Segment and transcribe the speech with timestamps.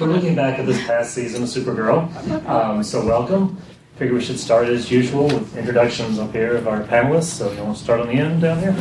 [0.00, 2.48] We're looking back at this past season of Supergirl.
[2.48, 3.58] Um, so welcome.
[3.96, 7.24] Figure we should start as usual with introductions up here of our panelists.
[7.24, 8.74] So you want to start on the end down here?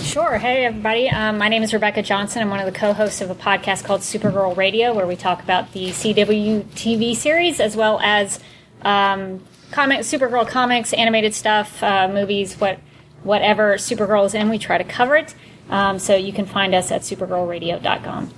[0.00, 0.38] Sure.
[0.38, 1.10] Hey, everybody.
[1.10, 2.40] Um, my name is Rebecca Johnson.
[2.40, 5.42] I'm one of the co hosts of a podcast called Supergirl Radio, where we talk
[5.42, 8.40] about the CW TV series as well as
[8.80, 12.78] um, comic, Supergirl comics, animated stuff, uh, movies, what,
[13.22, 15.34] whatever Supergirl is in, we try to cover it.
[15.68, 18.30] Um, so you can find us at supergirlradio.com.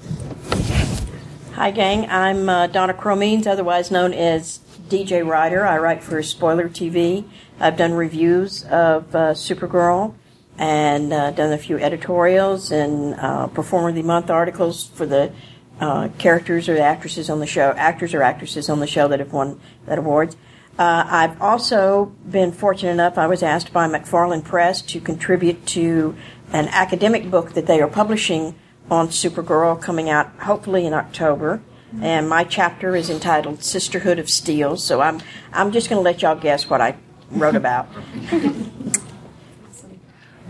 [1.56, 2.06] Hi, gang.
[2.10, 5.66] I'm uh, Donna Cromines, otherwise known as DJ Ryder.
[5.66, 7.24] I write for Spoiler TV.
[7.58, 10.14] I've done reviews of uh, Supergirl
[10.58, 15.32] and uh, done a few editorials and uh, Performer of the Month articles for the
[15.80, 19.18] uh, characters or the actresses on the show, actors or actresses on the show that
[19.18, 20.36] have won that awards.
[20.78, 26.16] Uh, I've also been fortunate enough, I was asked by McFarland Press to contribute to
[26.52, 28.54] an academic book that they are publishing
[28.90, 31.60] on Supergirl coming out hopefully in October.
[32.00, 34.76] And my chapter is entitled Sisterhood of Steel.
[34.76, 35.20] So I'm,
[35.52, 36.96] I'm just going to let y'all guess what I
[37.30, 37.88] wrote about.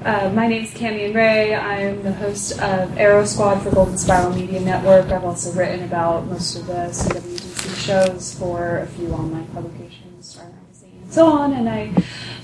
[0.04, 1.52] Uh, my name is Camion Ray.
[1.52, 5.06] I'm the host of Arrow Squad for Golden Spiral Media Network.
[5.06, 10.48] I've also written about most of the CWDC shows for a few online publications, Star
[10.48, 11.54] Magazine, and so on.
[11.54, 11.92] And I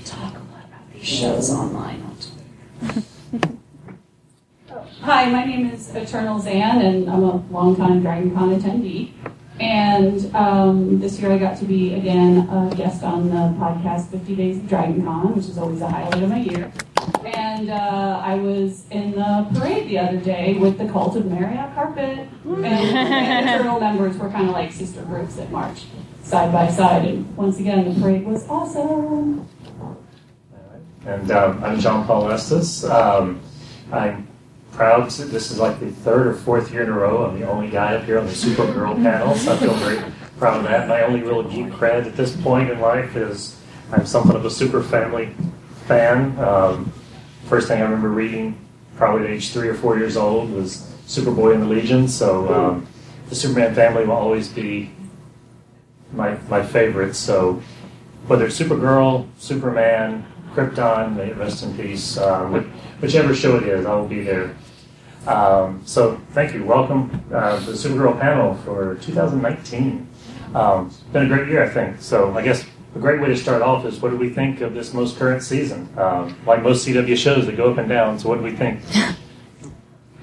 [0.03, 2.17] talk a lot about these shows online on
[2.81, 3.07] Twitter.
[5.03, 9.11] Hi, my name is Eternal Zan, and I'm a longtime Dragon Con attendee.
[9.59, 14.33] And um, this year I got to be again a guest on the podcast 50
[14.33, 16.71] Days of Dragon Con, which is always a highlight of my year.
[17.25, 21.75] And uh, I was in the parade the other day with the Cult of Marriott
[21.75, 22.25] Carpet.
[22.45, 25.87] And, and Eternal members were kind of like sister groups that marched
[26.23, 27.03] side by side.
[27.03, 29.49] And once again, the parade was awesome.
[31.05, 32.85] And um, I'm John Paul Estes.
[32.85, 33.41] Um,
[33.91, 34.29] I'm
[34.73, 37.25] proud to, this is like the third or fourth year in a row.
[37.25, 40.03] I'm the only guy up here on the Supergirl panel, so I feel very
[40.37, 40.87] proud of that.
[40.87, 43.59] My only real geek cred at this point in life is
[43.91, 45.33] I'm something of a super family
[45.85, 46.37] fan.
[46.39, 46.91] Um,
[47.45, 48.57] first thing I remember reading,
[48.95, 52.07] probably at age three or four years old, was Superboy and the Legion.
[52.07, 52.87] So um,
[53.29, 54.91] the Superman family will always be
[56.13, 57.15] my my favorite.
[57.15, 57.61] So
[58.27, 62.53] whether it's Supergirl, Superman, Krypton, may rest in peace, um,
[63.01, 64.55] whichever show it is, I will be there.
[65.27, 66.65] Um, so thank you.
[66.65, 70.07] Welcome uh, to the Supergirl panel for 2019.
[70.53, 72.01] Um, it's been a great year, I think.
[72.01, 74.73] So I guess a great way to start off is what do we think of
[74.73, 75.87] this most current season?
[75.97, 78.81] Um, like most CW shows that go up and down, so what do we think?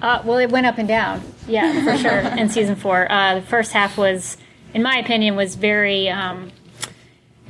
[0.02, 2.20] Uh, well, it went up and down, yeah, for sure.
[2.38, 4.38] in season four, uh, the first half was,
[4.72, 6.50] in my opinion, was very um,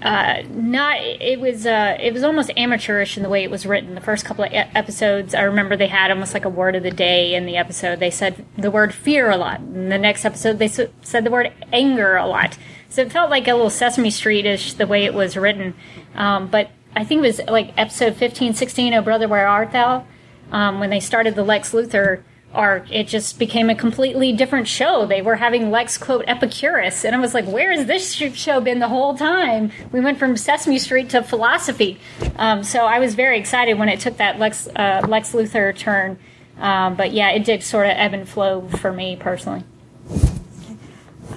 [0.02, 0.98] uh, not.
[1.00, 3.94] It was uh, it was almost amateurish in the way it was written.
[3.94, 6.90] The first couple of episodes, I remember they had almost like a word of the
[6.90, 8.00] day in the episode.
[8.00, 9.60] They said the word fear a lot.
[9.60, 10.90] In the next episode, they said
[11.24, 12.56] the word anger a lot.
[12.88, 15.74] So it felt like a little Sesame Street-ish the way it was written.
[16.14, 20.06] Um, but I think it was like episode 15, 16, Oh Brother, Where Art Thou?
[20.50, 22.22] Um, when they started the Lex Luthor
[22.52, 25.06] arc, it just became a completely different show.
[25.06, 28.78] They were having Lex quote Epicurus, and I was like, "Where has this show been
[28.78, 31.98] the whole time?" We went from Sesame Street to philosophy,
[32.36, 36.18] um, so I was very excited when it took that Lex uh, Lex Luthor turn.
[36.58, 39.64] Um, but yeah, it did sort of ebb and flow for me personally.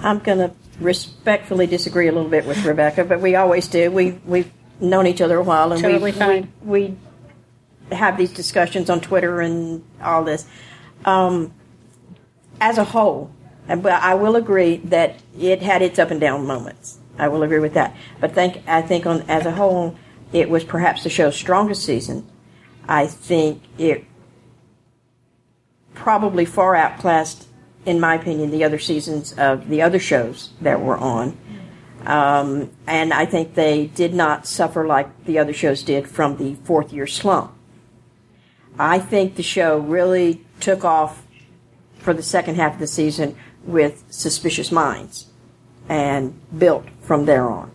[0.02, 3.90] I'm going to respectfully disagree a little bit with Rebecca, but we always do.
[3.90, 4.50] We we've
[4.80, 6.96] known each other a while, and Totally we, we
[7.90, 10.46] we have these discussions on Twitter and all this.
[11.04, 11.52] Um,
[12.60, 13.30] as a whole,
[13.66, 16.98] but I will agree that it had its up and down moments.
[17.18, 17.96] I will agree with that.
[18.20, 19.96] But think I think on as a whole,
[20.32, 22.26] it was perhaps the show's strongest season.
[22.88, 24.04] I think it
[25.94, 27.46] probably far outclassed,
[27.86, 31.36] in my opinion, the other seasons of the other shows that were on.
[32.04, 36.54] Um, and I think they did not suffer like the other shows did from the
[36.64, 37.52] fourth year slump.
[38.78, 41.22] I think the show really took off
[41.98, 45.26] for the second half of the season with Suspicious Minds
[45.90, 47.70] and built from there on.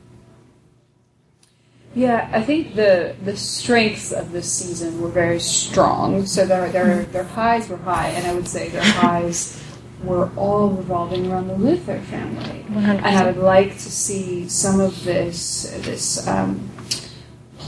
[1.95, 6.25] Yeah, I think the the strengths of this season were very strong.
[6.25, 9.61] So their their their highs were high, and I would say their highs
[10.03, 12.63] were all revolving around the Luthor family.
[12.69, 13.01] 100%.
[13.03, 16.69] And I would like to see some of this this um,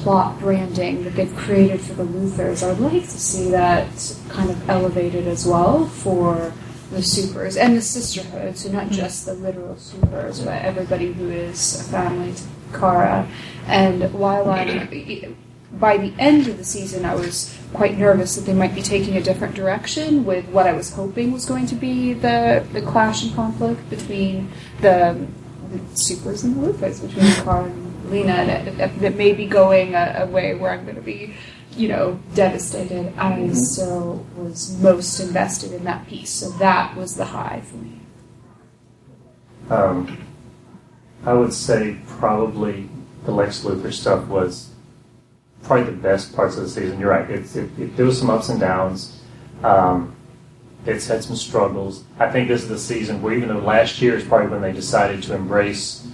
[0.01, 2.63] plot branding that they've created for the Luthors.
[2.63, 3.87] I would like to see that
[4.29, 6.53] kind of elevated as well for
[6.91, 8.57] the supers and the sisterhood.
[8.57, 8.93] So not hmm.
[8.93, 12.43] just the literal supers, but everybody who is a family to
[12.77, 13.27] Kara.
[13.67, 15.37] And while I'm
[15.73, 19.15] by the end of the season, I was quite nervous that they might be taking
[19.15, 23.23] a different direction with what I was hoping was going to be the, the clash
[23.23, 24.51] and conflict between
[24.81, 25.25] the,
[25.71, 27.80] the supers and the Luthors, between Clara and
[28.11, 31.33] Lena, that, that, that may be going a, a way where I'm going to be,
[31.75, 33.17] you know, devastated.
[33.17, 37.99] I still was most invested in that piece, so that was the high for me.
[39.69, 40.27] Um,
[41.25, 42.89] I would say probably
[43.25, 44.69] the Lex Luthor stuff was
[45.63, 46.99] probably the best parts of the season.
[46.99, 47.29] You're right.
[47.29, 49.21] It's, it, it, there was some ups and downs.
[49.63, 50.15] Um,
[50.85, 52.03] it's had some struggles.
[52.19, 54.71] I think this is the season where, even though last year is probably when they
[54.71, 56.07] decided to embrace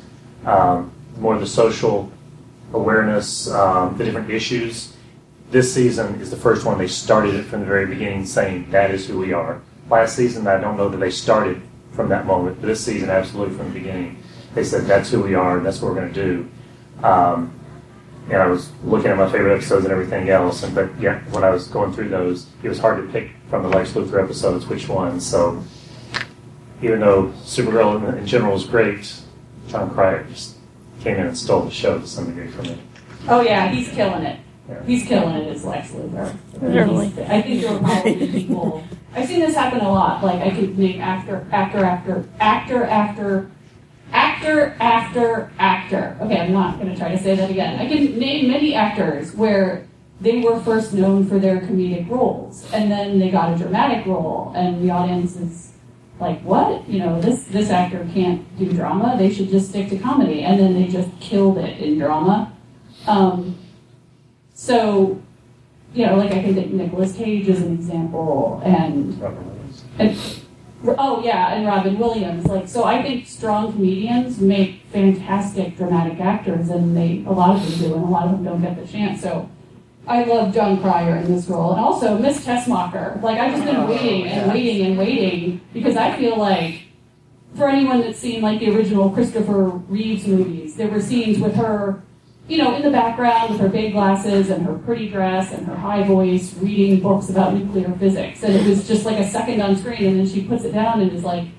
[0.45, 2.11] um, more the social
[2.73, 4.93] awareness, um, the different issues,
[5.49, 8.91] this season is the first one they started it from the very beginning, saying that
[8.91, 9.61] is who we are.
[9.89, 11.61] Last season, I don't know that they started
[11.93, 14.21] from that moment, but this season, absolutely from the beginning,
[14.53, 16.49] they said that's who we are, and that's what we're going to do.
[17.05, 17.53] Um,
[18.29, 20.63] and I was looking at my favorite episodes and everything else.
[20.63, 23.63] And but yeah, when I was going through those, it was hard to pick from
[23.63, 25.25] the Lex Luthor episodes which ones.
[25.25, 25.63] So
[26.81, 29.13] even though Supergirl in, in general is great,
[29.69, 30.56] Jon Cryer just
[31.07, 32.77] came in and stole the show to some degree from me.
[33.27, 34.39] Oh yeah, he's killing it.
[34.67, 34.83] Yeah.
[34.83, 36.35] He's killing it as Lex Luthor.
[36.59, 37.07] Really?
[37.23, 38.83] I think there were probably people.
[39.13, 40.23] I've seen this happen a lot.
[40.23, 43.51] Like I could name actor, actor, actor, actor, actor,
[44.11, 46.17] actor, actor, actor.
[46.21, 47.79] Okay, I'm not going to try to say that again.
[47.79, 49.87] I can name many actors where
[50.19, 54.51] they were first known for their comedic roles, and then they got a dramatic role,
[54.55, 55.73] and the audience is
[56.19, 56.87] like, "What?
[56.89, 59.15] You know, this this actor can't do drama.
[59.17, 62.53] They should just stick to comedy." And then they just killed it in drama.
[63.07, 63.57] Um,
[64.53, 65.21] so,
[65.93, 69.21] you know, like I can take Nicolas Cage as an example, and
[69.99, 70.17] and
[70.97, 72.45] oh yeah, and Robin Williams.
[72.45, 77.79] Like so, I think strong comedians make fantastic dramatic actors, and they a lot of
[77.79, 79.21] them do, and a lot of them don't get the chance.
[79.21, 79.49] So.
[80.07, 83.21] I love Jon Cryer in this role, and also Miss Tessmacher.
[83.21, 86.83] Like I've just been oh, waiting and waiting and waiting because I feel like
[87.55, 92.01] for anyone that's seen like the original Christopher Reeves movies, there were scenes with her,
[92.47, 95.75] you know, in the background with her big glasses and her pretty dress and her
[95.75, 99.75] high voice reading books about nuclear physics, and it was just like a second on
[99.75, 101.49] screen, and then she puts it down and is like,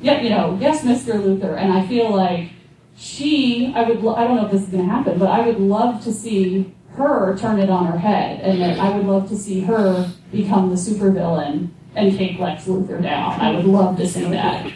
[0.00, 1.14] yeah, you know, yes, Mr.
[1.14, 2.50] Luthor, and I feel like
[2.96, 5.40] she, I would, lo- I don't know if this is going to happen, but I
[5.40, 9.28] would love to see her turn it on her head, and that I would love
[9.30, 13.40] to see her become the supervillain and take Lex Luthor down.
[13.40, 14.70] I would love to see that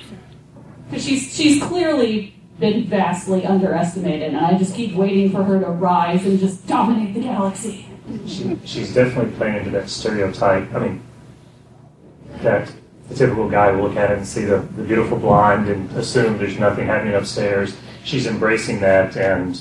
[0.86, 5.66] because she's she's clearly been vastly underestimated, and I just keep waiting for her to
[5.66, 7.86] rise and just dominate the galaxy.
[8.26, 10.72] She, she's definitely playing into that stereotype.
[10.74, 11.02] I mean,
[12.42, 12.72] that
[13.08, 16.38] the typical guy will look at it and see the, the beautiful blonde and assume
[16.38, 17.76] there's nothing happening upstairs.
[18.04, 19.60] She's embracing that, and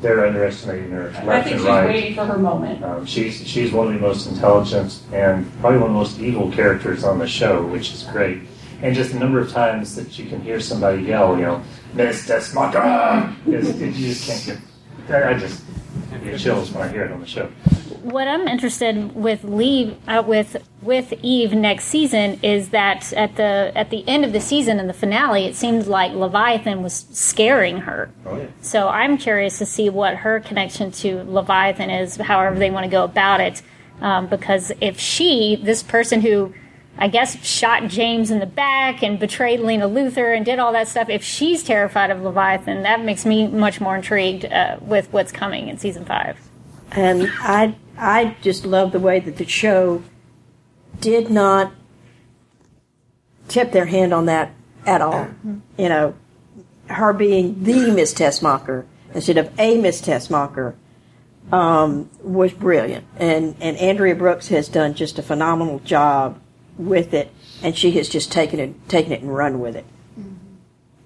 [0.00, 1.86] they're underestimating her left I think and she's right.
[1.86, 2.84] waiting for her moment.
[2.84, 6.50] Um, she's she's one of the most intelligent and probably one of the most evil
[6.52, 8.42] characters on the show, which is great.
[8.82, 11.62] And just the number of times that you can hear somebody yell, you know,
[11.94, 14.60] Miss Tessmacher, you just can't
[15.08, 15.24] get.
[15.24, 15.62] I I just
[16.22, 17.50] get chills when I hear it on the show.
[18.06, 23.72] What I'm interested with Lee uh, with with Eve next season is that at the
[23.74, 27.78] at the end of the season in the finale, it seemed like Leviathan was scaring
[27.78, 28.08] her.
[28.24, 28.46] Oh yeah.
[28.60, 32.90] So I'm curious to see what her connection to Leviathan is, however they want to
[32.90, 33.62] go about it.
[34.00, 36.54] Um, because if she, this person who
[36.98, 40.86] I guess shot James in the back and betrayed Lena Luthor and did all that
[40.86, 45.32] stuff, if she's terrified of Leviathan, that makes me much more intrigued uh, with what's
[45.32, 46.38] coming in season five.
[46.96, 50.02] And I I just love the way that the show
[51.00, 51.72] did not
[53.48, 54.52] tip their hand on that
[54.86, 55.28] at all.
[55.78, 56.14] You know,
[56.88, 60.74] her being the Miss Tessmacher instead of a Miss Tessmacher
[61.52, 63.04] um, was brilliant.
[63.16, 66.40] And and Andrea Brooks has done just a phenomenal job
[66.78, 67.30] with it,
[67.62, 69.84] and she has just taken it taken it and run with it.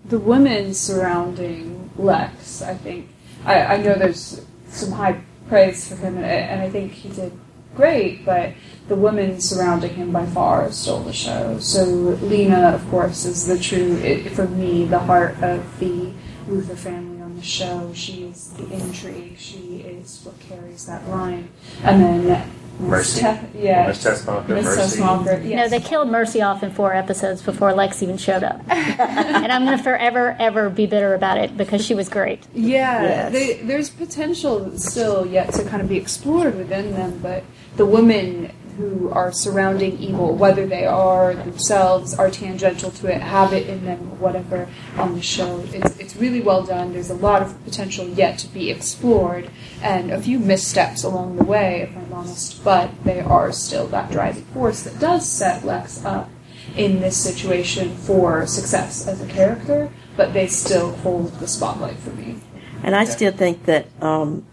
[0.05, 3.09] the women surrounding Lex, I think,
[3.45, 5.21] I, I know there's some high
[5.51, 7.33] praise for him, and, I think he did
[7.77, 8.55] great, but
[8.89, 11.59] the women surrounding him by far stole the show.
[11.59, 13.97] So Lena, of course, is the true,
[14.31, 16.13] for me, the heart of the
[16.49, 17.93] Luthor family on the show.
[17.95, 19.39] She is the intrigue.
[19.39, 21.51] She is what carries that line.
[21.83, 22.51] And then
[22.81, 23.21] Mercy.
[23.21, 25.01] Te- yeah, Miss Tessmacher, Miss Mercy.
[25.01, 25.71] Tessmacher, No, yes.
[25.71, 28.61] they killed Mercy off in four episodes before Lex even showed up.
[28.69, 32.43] and I'm going to forever, ever be bitter about it because she was great.
[32.55, 33.33] Yeah, Yes.
[33.33, 37.45] they, there's potential still yet to kind of be explored within them, but
[37.77, 43.53] the women who are surrounding evil, whether they are themselves, are tangential to it, have
[43.53, 46.93] it in them, whatever, on the show, it's, it's really well done.
[46.93, 49.51] There's a lot of potential yet to be explored,
[49.83, 52.63] and a few missteps along the way, if I'm honest.
[52.63, 56.31] But they are still that driving force that does set Lex up
[56.77, 59.91] in this situation for success as a character.
[60.17, 62.37] But they still hold the spotlight for me.
[62.83, 64.45] And I still think that, um,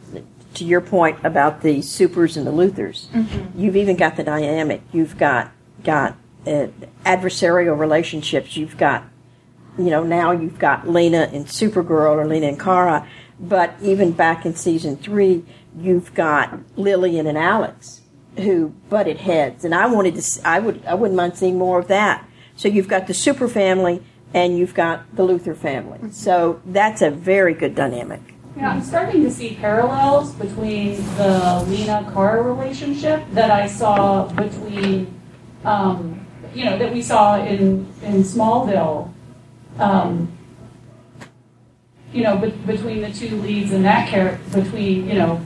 [0.54, 3.08] to your point about the supers and the Luthors,
[3.56, 4.82] you've even got the dynamic.
[4.94, 5.52] You've got
[5.84, 6.68] got uh,
[7.06, 8.58] adversarial relationships.
[8.58, 9.04] You've got,
[9.78, 13.08] you know, now you've got Lena and Supergirl or Lena and Kara.
[13.40, 15.44] But even back in season three,
[15.80, 18.02] you've got Lillian and Alex
[18.38, 20.20] who butted heads, and I wanted to.
[20.20, 20.84] s- I would.
[20.86, 22.24] I wouldn't mind seeing more of that.
[22.56, 24.02] So you've got the super family,
[24.34, 26.12] and you've got the Luthor family.
[26.12, 28.22] So that's a very good dynamic.
[28.56, 35.14] Yeah, I'm starting to see parallels between the Lena Carr relationship that I saw between,
[35.66, 39.12] um, you know, that we saw in in Smallville.
[39.80, 40.32] Um,
[42.14, 45.42] you know, be- between the two leads in that character, between you know,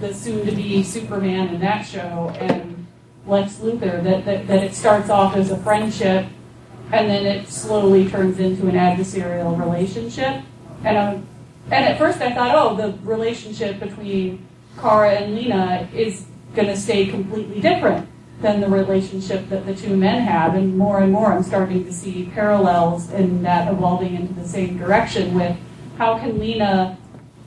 [0.00, 2.86] the soon-to-be Superman in that show and
[3.26, 6.26] Lex Luthor, that, that that it starts off as a friendship,
[6.92, 10.42] and then it slowly turns into an adversarial relationship,
[10.84, 11.26] and I'm
[11.70, 14.46] and at first I thought, oh, the relationship between
[14.80, 18.08] Kara and Lena is going to stay completely different
[18.40, 20.54] than the relationship that the two men have.
[20.54, 24.78] And more and more I'm starting to see parallels in that evolving into the same
[24.78, 25.56] direction with
[25.96, 26.96] how can Lena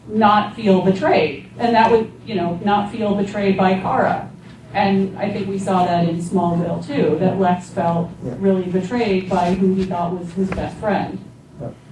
[0.08, 1.50] not feel betrayed?
[1.58, 4.30] And that would, you know, not feel betrayed by Kara.
[4.74, 9.54] And I think we saw that in Smallville too, that Lex felt really betrayed by
[9.54, 11.24] who he thought was his best friend.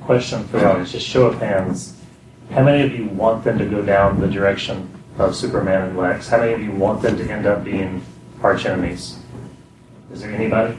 [0.01, 1.97] Question for you just show of hands.
[2.51, 6.29] How many of you want them to go down the direction of Superman and Lex?
[6.29, 8.03] How many of you want them to end up being
[8.41, 9.17] arch enemies?
[10.11, 10.77] Is there anybody?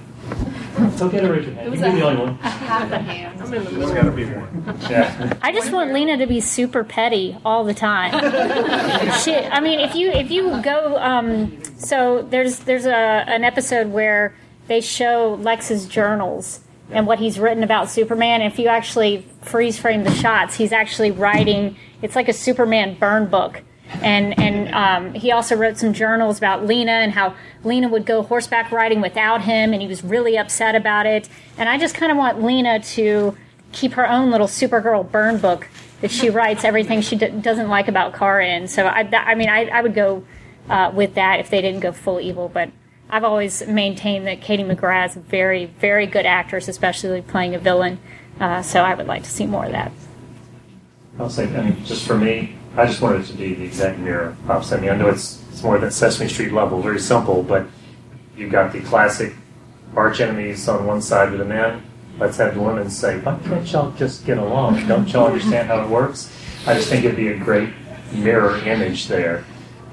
[0.78, 1.74] It's okay to raise your hand.
[1.74, 2.38] You can be the only one.
[2.38, 3.38] Half a hand.
[3.40, 4.78] There's got to be one.
[4.88, 5.38] Yeah.
[5.42, 8.12] I just want Lena to be super petty all the time.
[9.24, 13.88] she, I mean, if you if you go, um, so there's there's a an episode
[13.88, 14.34] where
[14.68, 18.42] they show Lex's journals and what he's written about Superman.
[18.42, 21.76] If you actually freeze frame the shots, he's actually writing.
[22.02, 23.62] It's like a Superman burn book.
[24.02, 28.22] And and um, he also wrote some journals about Lena and how Lena would go
[28.22, 31.28] horseback riding without him, and he was really upset about it.
[31.58, 33.36] And I just kind of want Lena to
[33.72, 35.68] keep her own little Supergirl burn book
[36.00, 38.68] that she writes everything she d- doesn't like about Kara in.
[38.68, 40.24] So I, I mean, I, I would go
[40.68, 42.48] uh, with that if they didn't go full evil.
[42.48, 42.70] But
[43.10, 47.58] I've always maintained that Katie McGrath is a very, very good actress, especially playing a
[47.58, 47.98] villain.
[48.38, 49.92] Uh, so I would like to see more of that.
[51.18, 53.98] I'll say, I mean, just for me, I just wanted it to be the exact
[53.98, 54.72] mirror Pops.
[54.72, 57.66] I mean, I know it's, it's more than Sesame Street level, very simple, but
[58.36, 59.34] you've got the classic
[59.96, 61.82] arch enemies on one side with the men.
[62.18, 64.86] Let's have the women say, why can't y'all just get along?
[64.86, 66.30] Don't y'all understand how it works?
[66.66, 67.70] I just think it'd be a great
[68.12, 69.44] mirror image there.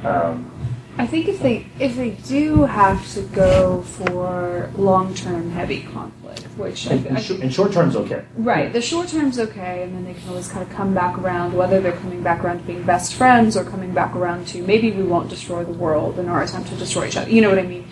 [0.03, 0.51] Um,
[0.99, 6.41] I think if they if they do have to go for long term heavy conflict,
[6.57, 8.25] which I, and, I, sh- and short term's okay.
[8.35, 11.53] right, the short term's okay, and then they can always kind of come back around,
[11.53, 14.91] whether they're coming back around to being best friends or coming back around to maybe
[14.91, 17.29] we won't destroy the world in our attempt to destroy each other.
[17.29, 17.87] You know what I mean?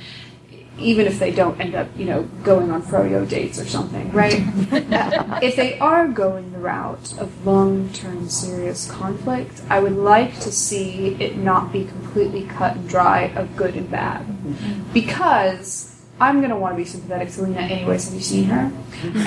[0.78, 4.42] Even if they don't end up, you know, going on froyo dates or something, right?
[4.72, 10.52] Uh, if they are going the route of long-term serious conflict, I would like to
[10.52, 14.94] see it not be completely cut and dry of good and bad, mm-hmm.
[14.94, 18.06] because I'm gonna want to be sympathetic to Lena anyways.
[18.06, 18.72] Have you seen her?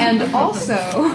[0.00, 0.74] And also,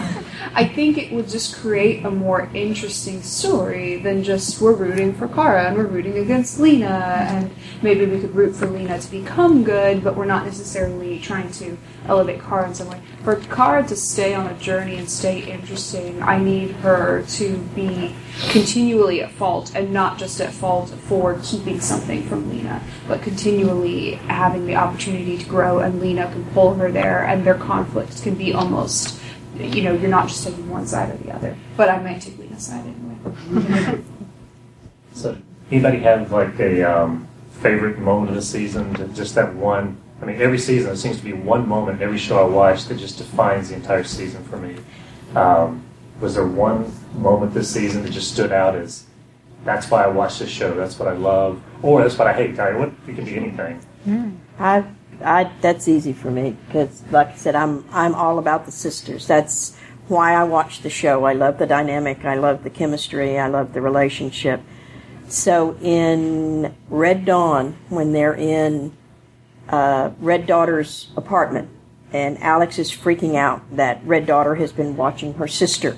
[0.53, 5.27] I think it would just create a more interesting story than just we're rooting for
[5.27, 9.63] Kara and we're rooting against Lena, and maybe we could root for Lena to become
[9.63, 12.99] good, but we're not necessarily trying to elevate Kara in some way.
[13.23, 18.13] For Kara to stay on a journey and stay interesting, I need her to be
[18.49, 24.15] continually at fault and not just at fault for keeping something from Lena, but continually
[24.27, 28.35] having the opportunity to grow, and Lena can pull her there, and their conflicts can
[28.35, 29.19] be almost,
[29.57, 31.55] you know, you're not just taking one side or the other.
[31.77, 34.01] But I might take Lena's side anyway.
[35.15, 35.37] So,
[35.71, 37.27] anybody have like a um,
[37.61, 39.13] favorite moment of the season?
[39.13, 39.97] Just that one.
[40.21, 42.97] I mean, every season there seems to be one moment every show I watch that
[42.97, 44.77] just defines the entire season for me.
[45.35, 45.83] Um,
[46.19, 49.05] was there one moment this season that just stood out as
[49.65, 52.59] that's why I watch this show, that's what I love, or that's what I hate?
[52.59, 53.79] I mean, what, it can be anything.
[54.59, 54.83] I,
[55.21, 59.27] I, that's easy for me because, like I said, I'm I'm all about the sisters.
[59.27, 59.75] That's
[60.07, 61.25] why I watch the show.
[61.25, 62.25] I love the dynamic.
[62.25, 63.39] I love the chemistry.
[63.39, 64.61] I love the relationship.
[65.27, 68.95] So in Red Dawn, when they're in
[69.69, 71.69] uh, Red Daughter's apartment,
[72.11, 75.97] and Alex is freaking out that Red Daughter has been watching her sister,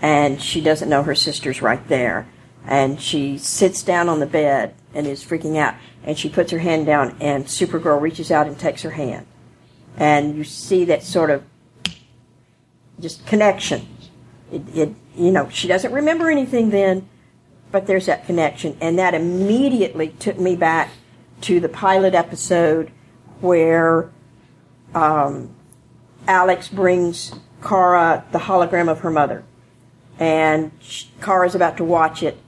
[0.00, 2.28] and she doesn't know her sister's right there.
[2.64, 5.74] And she sits down on the bed and is freaking out.
[6.04, 9.26] And she puts her hand down, and Supergirl reaches out and takes her hand.
[9.96, 11.44] And you see that sort of
[13.00, 13.86] just connection.
[14.50, 17.08] It, it, you know, she doesn't remember anything then,
[17.70, 18.76] but there's that connection.
[18.80, 20.90] And that immediately took me back
[21.42, 22.90] to the pilot episode
[23.40, 24.10] where
[24.94, 25.50] um,
[26.26, 29.44] Alex brings Kara the hologram of her mother.
[30.18, 30.70] And
[31.20, 32.38] Kara's about to watch it,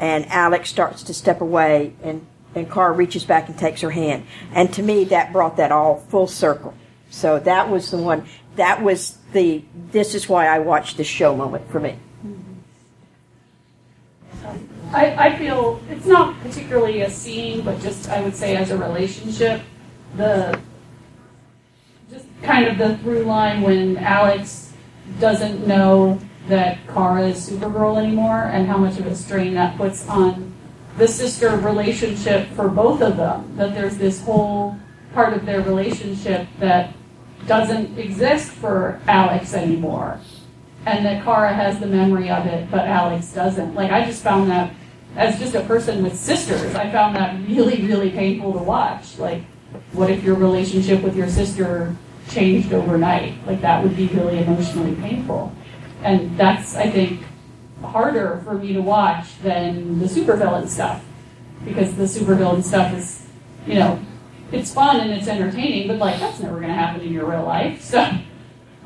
[0.00, 4.24] and Alex starts to step away, and, and Kara reaches back and takes her hand.
[4.52, 6.74] And to me, that brought that all full circle.
[7.10, 11.34] So that was the one, that was the, this is why I watched this show
[11.34, 11.96] moment for me.
[14.92, 18.78] I, I feel it's not particularly a scene, but just I would say as a
[18.78, 19.60] relationship,
[20.16, 20.58] the
[22.10, 24.72] just kind of the through line when Alex
[25.20, 26.18] doesn't know
[26.48, 30.52] that Kara is Supergirl anymore and how much of a strain that puts on
[30.96, 33.54] the sister relationship for both of them.
[33.56, 34.76] That there's this whole
[35.14, 36.94] part of their relationship that
[37.46, 40.20] doesn't exist for Alex anymore.
[40.86, 43.74] And that Kara has the memory of it, but Alex doesn't.
[43.74, 44.72] Like, I just found that,
[45.16, 49.18] as just a person with sisters, I found that really, really painful to watch.
[49.18, 49.42] Like,
[49.92, 51.94] what if your relationship with your sister
[52.28, 53.34] changed overnight?
[53.46, 55.52] Like, that would be really emotionally painful.
[56.02, 57.22] And that's, I think,
[57.82, 61.04] harder for me to watch than the supervillain stuff.
[61.64, 63.26] Because the supervillain stuff is,
[63.66, 64.00] you know,
[64.52, 67.44] it's fun and it's entertaining, but like that's never going to happen in your real
[67.44, 67.82] life.
[67.82, 68.10] So,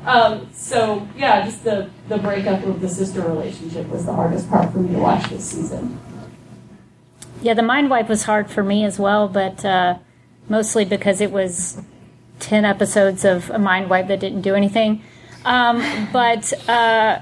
[0.05, 4.71] um, so yeah, just the the breakup of the sister relationship was the hardest part
[4.71, 5.99] for me to watch this season.
[7.41, 9.99] Yeah, the mind wipe was hard for me as well, but uh,
[10.49, 11.81] mostly because it was
[12.39, 15.01] ten episodes of a mind wipe that didn't do anything.
[15.45, 17.19] Um, but uh,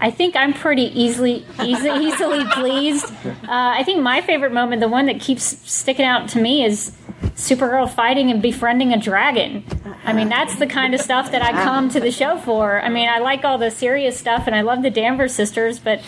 [0.00, 3.06] I think I'm pretty easily easy, easily pleased.
[3.24, 6.92] Uh, I think my favorite moment, the one that keeps sticking out to me, is
[7.34, 9.64] Supergirl fighting and befriending a dragon.
[10.04, 12.80] I mean, that's the kind of stuff that I come to the show for.
[12.80, 16.00] I mean, I like all the serious stuff and I love the Danvers sisters, but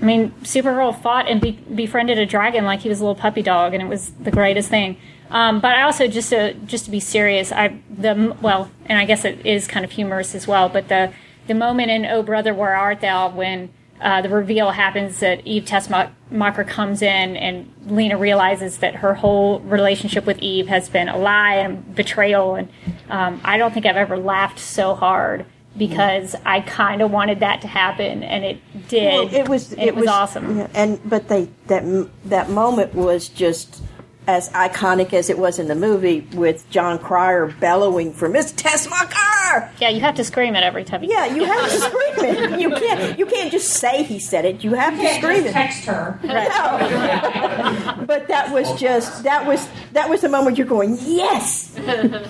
[0.00, 3.42] I mean, Supergirl fought and be- befriended a dragon like he was a little puppy
[3.42, 4.98] dog, and it was the greatest thing.
[5.30, 9.04] Um, but I also just to just to be serious, I the well, and I
[9.04, 10.68] guess it is kind of humorous as well.
[10.68, 11.12] But the
[11.46, 15.64] the moment in Oh Brother Where Art Thou when uh, the reveal happens that Eve
[15.64, 21.16] Tessmacher comes in and Lena realizes that her whole relationship with Eve has been a
[21.16, 22.56] lie and betrayal.
[22.56, 22.68] And
[23.08, 25.46] um, I don't think I've ever laughed so hard
[25.78, 29.12] because I kind of wanted that to happen, and it did.
[29.12, 30.58] Well, it was it, was, awesome.
[30.58, 33.82] Yeah, and but they that that moment was just
[34.26, 39.70] as iconic as it was in the movie with Jon Cryer bellowing for Miss Tessmacher.
[39.80, 41.04] Yeah, you have to scream it every time.
[41.04, 42.60] You yeah, you have to scream it.
[42.60, 43.18] You can't.
[43.18, 44.64] You can't just say he said it.
[44.64, 45.52] You have you to scream it.
[45.52, 46.18] Text her.
[46.24, 48.06] Right.
[48.06, 51.78] but that was just that was that was the moment you're going yes.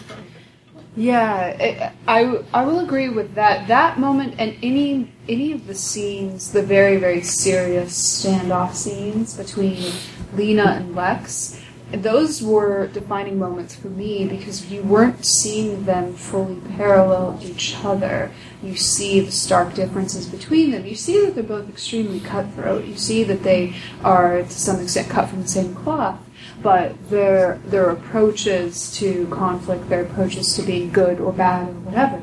[0.99, 3.69] Yeah, it, I I will agree with that.
[3.69, 9.93] That moment and any any of the scenes, the very very serious standoff scenes between
[10.33, 11.61] Lena and Lex
[11.93, 18.33] those were defining moments for me because you weren't seeing them fully parallel each other.
[18.63, 20.85] You see the stark differences between them.
[20.85, 22.87] You see that they're both extremely cutthroat.
[22.87, 26.19] You see that they are, to some extent, cut from the same cloth.
[26.63, 32.23] But their their approaches to conflict, their approaches to being good or bad or whatever,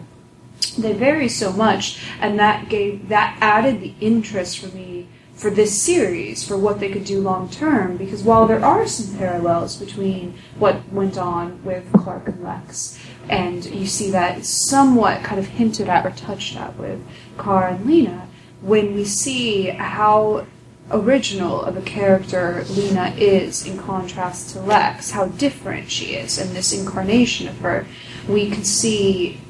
[0.77, 5.02] they vary so much, and that gave that added the interest for me
[5.43, 9.17] for this series for what they could do long term because while there are some
[9.17, 15.37] parallels between what went on with Clark and Lex and you see that somewhat kind
[15.37, 17.05] of hinted at or touched at with
[17.37, 18.29] Kara and Lena
[18.61, 20.45] when we see how
[20.91, 26.53] original of a character Lena is in contrast to Lex how different she is in
[26.53, 27.85] this incarnation of her
[28.29, 29.41] we can see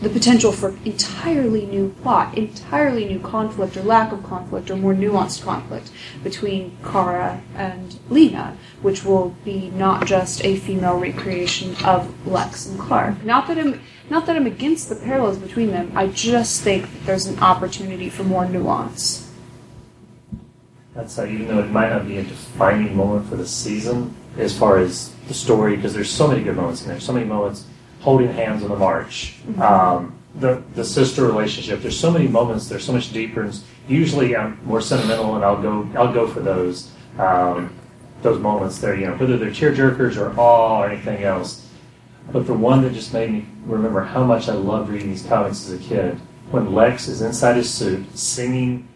[0.00, 4.94] the potential for entirely new plot, entirely new conflict or lack of conflict or more
[4.94, 5.90] nuanced conflict
[6.22, 12.78] between Kara and Lena, which will be not just a female recreation of Lex and
[12.78, 13.24] Clark.
[13.24, 15.92] Not that I'm not that I'm against the parallels between them.
[15.94, 19.30] I just think that there's an opportunity for more nuance.
[20.94, 24.56] That's how, even though it might not be a defining moment for the season, as
[24.56, 27.66] far as the story, because there's so many good moments in there, so many moments
[28.00, 29.36] holding hands on the march.
[29.46, 29.62] Mm-hmm.
[29.62, 31.80] Um, the the sister relationship.
[31.82, 32.68] There's so many moments.
[32.68, 33.42] There's so much deeper.
[33.42, 33.58] And
[33.88, 37.72] usually, I'm more sentimental, and I'll go I'll go for those um,
[38.22, 38.78] those moments.
[38.78, 41.66] There, you know, whether they're tear jerkers or awe or anything else.
[42.30, 45.66] But the one that just made me remember how much I loved reading these comics
[45.66, 48.87] as a kid when Lex is inside his suit singing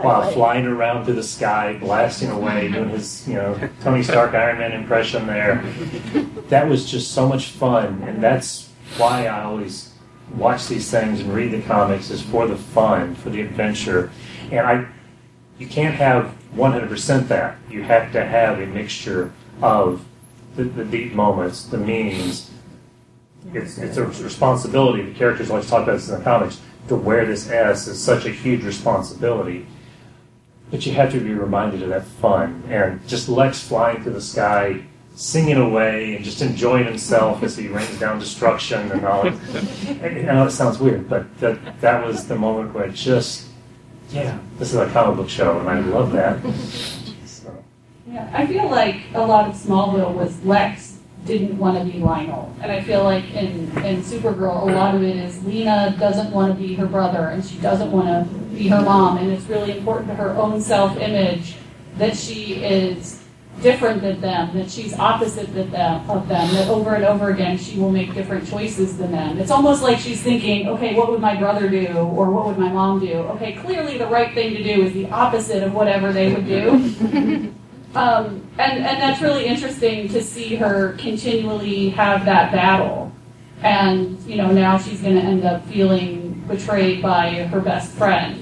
[0.00, 2.74] while flying around through the sky, blasting away, mm-hmm.
[2.74, 5.62] doing his you know Tony Stark Iron Man impression there.
[6.48, 9.92] That was just so much fun, and that's why I always
[10.34, 14.10] watch these things and read the comics is for the fun, for the adventure,
[14.50, 14.86] and I
[15.58, 17.56] you can't have 100% that.
[17.70, 20.04] You have to have a mixture of
[20.56, 22.50] the, the deep moments, the meanings.
[23.52, 25.02] It's, it's a responsibility.
[25.02, 26.60] The characters always talk about this in the comics.
[26.88, 29.66] To wear this S is such a huge responsibility.
[30.72, 32.64] But you have to be reminded of that fun.
[32.68, 34.82] And just Lex flying through the sky,
[35.14, 39.28] singing away, and just enjoying himself as he rains down destruction and all.
[39.28, 43.52] I know it sounds weird, but that, that was the moment where it just
[44.12, 46.42] yeah, this is a comic book show, and I love that.
[47.26, 47.64] So,
[48.06, 50.91] Yeah, I feel like a lot of Smallville was Lex
[51.24, 55.02] didn't want to be Lionel, and I feel like in in Supergirl, a lot of
[55.02, 58.68] it is Lena doesn't want to be her brother, and she doesn't want to be
[58.68, 61.54] her mom, and it's really important to her own self image
[61.98, 63.22] that she is
[63.60, 67.56] different than them, that she's opposite than them, of them, that over and over again
[67.56, 69.38] she will make different choices than them.
[69.38, 72.70] It's almost like she's thinking, okay, what would my brother do, or what would my
[72.70, 73.12] mom do?
[73.12, 77.54] Okay, clearly the right thing to do is the opposite of whatever they would do.
[77.94, 83.12] um, and, and that's really interesting to see her continually have that battle.
[83.62, 88.41] And, you know, now she's going to end up feeling betrayed by her best friend.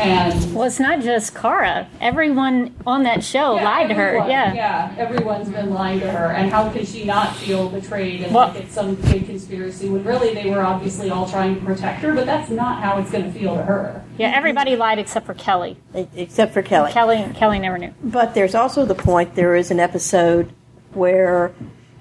[0.00, 1.88] And Well, it's not just Kara.
[2.00, 4.14] Everyone on that show yeah, lied to her.
[4.28, 4.52] Yeah.
[4.54, 8.48] yeah, everyone's been lying to her, and how can she not feel betrayed and Well-
[8.48, 12.14] like it's some big conspiracy when really they were obviously all trying to protect her,
[12.14, 14.02] but that's not how it's going to feel to her.
[14.18, 15.76] Yeah, everybody lied except for Kelly.
[16.14, 16.92] except for Kelly.
[16.92, 17.94] Kelly Kelly never knew.
[18.02, 19.34] But there's also the point.
[19.34, 20.52] There is an episode
[20.92, 21.52] where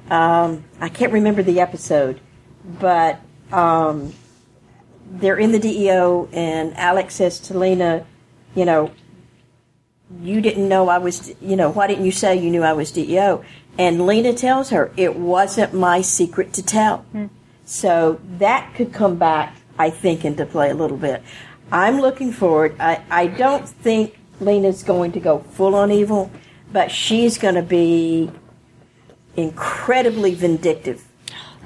[0.09, 2.19] um, I can't remember the episode,
[2.79, 3.19] but
[3.51, 4.13] um,
[5.09, 8.05] they're in the DEO, and Alex says to Lena,
[8.55, 8.91] "You know,
[10.21, 11.33] you didn't know I was.
[11.41, 13.43] You know, why didn't you say you knew I was DEO?"
[13.77, 17.25] And Lena tells her, "It wasn't my secret to tell." Hmm.
[17.65, 21.21] So that could come back, I think, into play a little bit.
[21.71, 22.75] I'm looking forward.
[22.79, 26.31] I, I don't think Lena's going to go full on evil,
[26.71, 28.31] but she's going to be
[29.35, 31.07] incredibly vindictive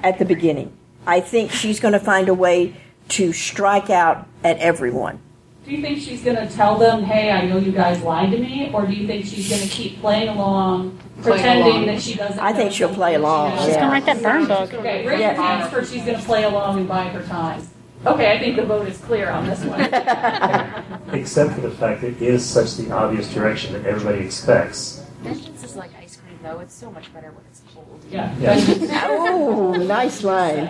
[0.04, 0.74] at the beginning.
[1.06, 2.76] I think she's going to find a way
[3.10, 5.20] to strike out at everyone.
[5.66, 8.38] Do you think she's going to tell them, "Hey, I know you guys lied to
[8.38, 11.86] me," or do you think she's going to keep playing along, Playing pretending along.
[11.86, 12.40] that she doesn't?
[12.40, 13.58] I think she'll play something she along.
[13.60, 13.80] She's Yeah.
[13.80, 14.74] gonna write that burn book.
[14.74, 15.34] Okay, raise Yeah.
[15.36, 17.66] your hands for she's going to play along and buy her time.
[18.06, 19.80] Okay, I think the vote is clear on this one.
[21.14, 25.02] except for the fact that it is such the obvious direction that everybody expects.
[25.22, 26.60] Vengeance is like ice cream, though.
[26.60, 28.02] It's so much better when it's cold.
[28.12, 28.34] yeah.
[28.38, 29.08] Yeah.
[29.10, 30.70] Oh, nice line.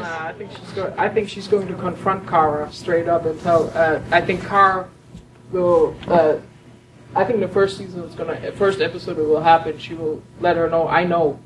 [0.00, 0.92] Nah, I think she's going.
[0.98, 3.70] I think she's going to confront Kara straight up and tell.
[3.74, 4.88] Uh, I think Kara
[5.52, 5.96] will.
[6.08, 6.38] Uh,
[7.14, 8.52] I think the first season is gonna.
[8.52, 9.78] First episode it will happen.
[9.78, 10.88] She will let her know.
[10.88, 11.38] I know.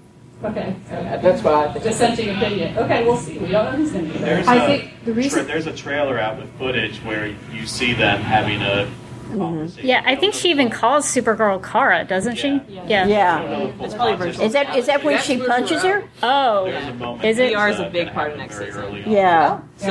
[0.42, 0.74] Okay.
[0.90, 1.84] Uh, That's what I think.
[1.84, 2.78] Dissenting opinion.
[2.78, 3.36] Okay, we'll see.
[3.38, 4.36] We don't know who's going to be there.
[4.36, 7.66] There's I a think the reason- tra- there's a trailer out with footage where you
[7.66, 8.90] see them having a
[9.38, 9.86] conversation.
[9.88, 12.60] Yeah, I think she even calls Supergirl Kara, doesn't she?
[12.68, 12.84] Yeah.
[12.86, 13.06] Yeah.
[13.06, 13.72] Yeah.
[13.80, 14.42] That's probably version.
[14.42, 16.04] Is that is that when she punches her?
[16.22, 16.64] Oh.
[16.64, 19.02] There's a moment Is it- that's, VR is a uh, big part of next season.
[19.06, 19.60] Yeah.
[19.76, 19.86] So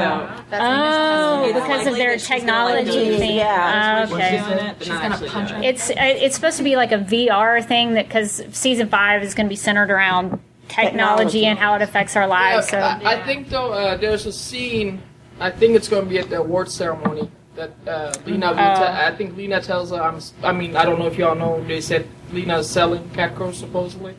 [0.50, 3.36] that's Oh, it's because of their that gonna, technology like, do thing.
[3.38, 4.06] Yeah.
[4.10, 4.44] Ah, okay.
[4.60, 5.62] Doing She's gonna punch her.
[5.64, 9.34] It's uh, it's supposed to be like a VR thing that because season five is
[9.34, 11.46] going to be centered around technology, Technology.
[11.46, 12.70] and how it affects our lives.
[12.70, 15.02] So I, I think though uh, there's a scene.
[15.40, 18.48] I think it's going to be at the award ceremony that uh, Lena.
[18.50, 18.62] Will te-
[19.08, 20.02] I think Lena tells her.
[20.02, 20.16] I'm.
[20.18, 21.64] s- I mean, I don't know if y'all know.
[21.68, 24.16] They said Lena is selling Catco supposedly.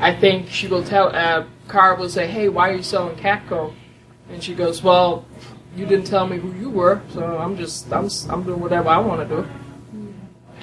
[0.00, 1.14] I think she will tell.
[1.14, 3.72] Uh, Kara will say, "Hey, why are you selling Catco?"
[4.30, 5.24] And she goes, "Well,
[5.76, 7.90] you didn't tell me who you were, so I'm just.
[7.92, 8.06] I'm.
[8.06, 9.48] s- I'm doing whatever I want to do."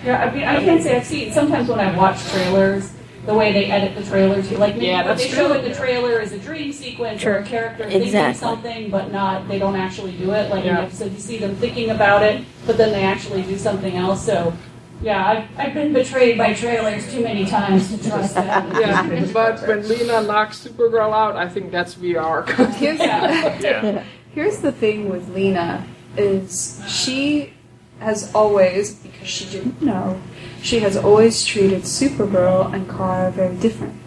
[0.06, 1.32] Yeah, I mean, I can't say I've seen.
[1.32, 2.92] Sometimes when I watch trailers,
[3.26, 5.58] the way they edit the trailer too, like maybe Yeah, what that's they show true.
[5.58, 7.92] in the trailer is a dream sequence or a character exactly.
[8.02, 8.40] thinking Exactly.
[8.40, 10.50] something, but not they don't actually do it.
[10.50, 10.82] Like in Yeah.
[10.82, 14.26] the episode, you see them thinking about it, but then they actually do something else.
[14.26, 14.54] So.
[15.02, 18.72] Yeah, I've, I've been betrayed by trailers too many times to trust them.
[18.80, 22.48] Yeah, but when Lena knocks Supergirl out, I think that's VR.
[22.76, 24.04] Here's, Yeah.
[24.34, 27.52] here's the thing with Lena is she
[28.00, 30.22] has always, because she didn't know,
[30.64, 34.00] she has always treated Supergirl and Kara very differently.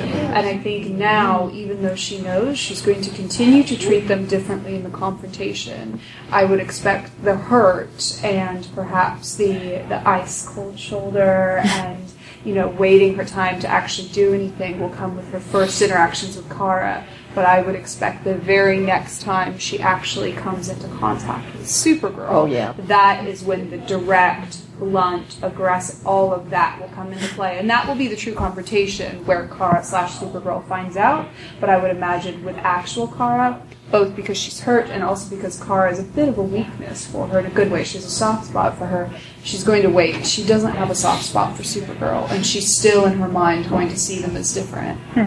[0.00, 4.26] And I think now, even though she knows she's going to continue to treat them
[4.26, 6.00] differently in the confrontation,
[6.30, 9.52] I would expect the hurt and perhaps the
[9.88, 12.12] the ice cold shoulder and
[12.44, 16.36] you know waiting her time to actually do anything will come with her first interactions
[16.36, 17.04] with Kara.
[17.34, 22.28] but I would expect the very next time she actually comes into contact with Supergirl,
[22.30, 22.74] Oh, yeah.
[22.86, 27.68] that is when the direct, blunt, aggressive, all of that will come into play, and
[27.70, 31.28] that will be the true confrontation where Kara slash Supergirl finds out.
[31.60, 35.90] But I would imagine with actual Kara, both because she's hurt and also because Kara
[35.90, 37.84] is a bit of a weakness for her in a good way.
[37.84, 39.10] She has a soft spot for her.
[39.42, 40.26] She's going to wait.
[40.26, 43.88] She doesn't have a soft spot for Supergirl, and she's still in her mind going
[43.88, 44.98] to see them as different.
[45.14, 45.24] Hmm.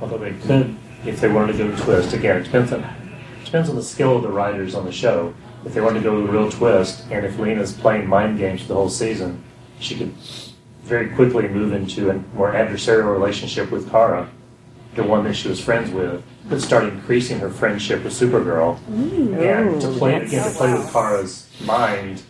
[0.00, 2.84] Although they could, if they wanted to go to twist, again, it depends on
[3.44, 5.32] depends on the skill of the writers on the show.
[5.66, 8.62] If they wanted to go with a real twist, and if Lena's playing mind games
[8.62, 9.42] for the whole season,
[9.80, 10.12] she could
[10.84, 14.30] very quickly move into a more adversarial relationship with Kara,
[14.94, 18.78] the one that she was friends with, but start increasing her friendship with Supergirl.
[18.88, 22.22] and to play again to play with Kara's mind,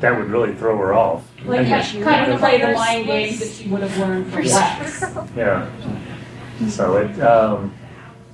[0.00, 1.24] that would really throw her off.
[1.46, 4.30] Like And kind, she- kind of play the mind games that she would have learned
[4.30, 5.04] from Lex.
[5.34, 5.70] Yeah.
[6.68, 7.72] So it um,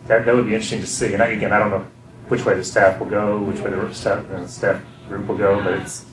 [0.08, 1.14] that that would be interesting to see.
[1.14, 1.86] And I, again, I don't know
[2.28, 5.62] which way the staff will go, which way the staff uh, staff group will go,
[5.62, 6.04] but it's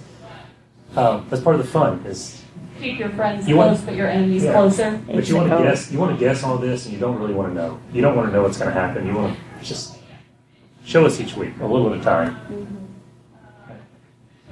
[0.95, 2.03] um, that's part of the fun.
[2.05, 2.41] Is
[2.79, 4.53] Keep your friends You want- close, but your enemies Yeah.
[4.53, 4.99] closer.
[5.07, 7.33] but you want to guess you want to guess all this, and you don't really
[7.33, 7.79] want to know.
[7.93, 9.05] You don't want to know what's going to happen.
[9.05, 9.97] You want to just
[10.85, 12.37] show us each week, a little at a time.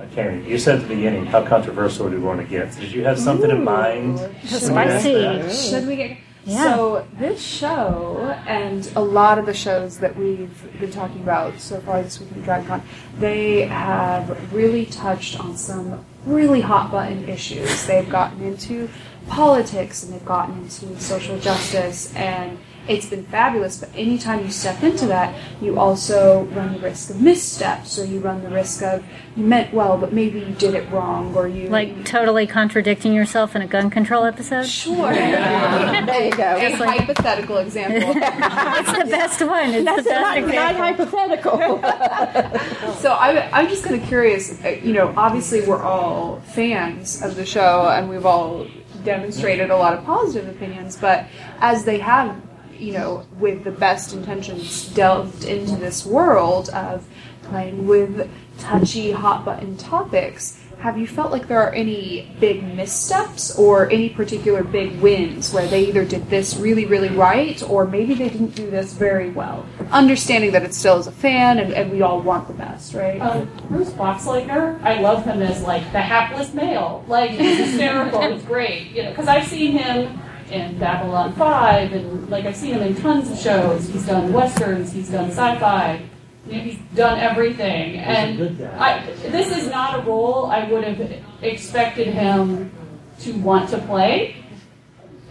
[0.02, 2.76] Okay, you said at the beginning how controversial do we want to get?
[2.76, 4.18] Did you have something in mind?
[4.20, 5.70] when you asked Spicy.
[5.70, 6.18] Should we get?
[6.46, 6.76] Yeah.
[6.76, 11.80] So this show and a lot of the shows that we've been talking about so
[11.82, 12.82] far this week in DragonCon,
[13.18, 17.86] they have really touched on some really hot button issues.
[17.86, 18.90] They've gotten into
[19.28, 23.78] politics and they've gotten into social justice and it's been fabulous.
[23.80, 28.20] But anytime you step into that, you also run the risk of missteps, or you
[28.20, 29.04] run the risk of
[29.36, 33.56] you meant well, but maybe you did it wrong, or you Like totally contradicting yourself
[33.56, 34.66] in a gun control episode.
[34.68, 35.12] Sure.
[36.04, 36.44] There you go.
[36.58, 38.14] A like- hypothetical example.
[38.24, 39.70] It's the best one.
[39.74, 41.80] It's That's the best not, not hypothetical.
[43.04, 44.64] So I, I'm just kind of curious.
[44.64, 48.68] uh, You know, obviously we're all fans of the show, and we've all
[49.04, 50.96] demonstrated a lot of positive opinions.
[50.98, 51.26] But
[51.60, 52.36] as they have,
[52.84, 57.08] you know, with the best intentions, delved into this world of
[57.44, 60.60] playing with touchy, hot button topics.
[60.80, 65.66] Have you felt like there are any big missteps or any particular big wins where
[65.66, 69.66] they either did this really, really right or maybe they didn't do this very well?
[69.92, 73.22] Understanding that it still is a fan and, and we all want the best, right?
[73.22, 77.06] Um, Bruce Boxleitner, I love him as like the hapless male.
[77.08, 78.22] Like he's hysterical.
[78.24, 80.20] it's great, you know, because I've seen him
[80.52, 83.88] in Babylon Five, and like I've seen him in tons of shows.
[83.88, 84.92] He's done westerns.
[84.92, 86.02] He's done sci-fi.
[86.48, 87.98] You know, he's done everything.
[87.98, 88.62] And.
[88.78, 92.72] I, this is not a role I would have expected him
[93.20, 94.36] to want to play.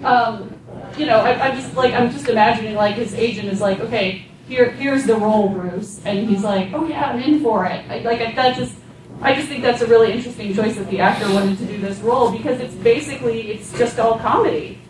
[0.03, 0.55] Um,
[0.97, 4.27] you know, I, I'm just like I'm just imagining like his agent is like, okay,
[4.49, 7.85] here here's the role, Bruce, and he's like, oh yeah, I'm in for it.
[7.89, 8.77] I, like I, that just.
[9.21, 11.99] I just think that's a really interesting choice that the actor wanted to do this
[12.01, 14.82] role because it's basically it's just all comedy.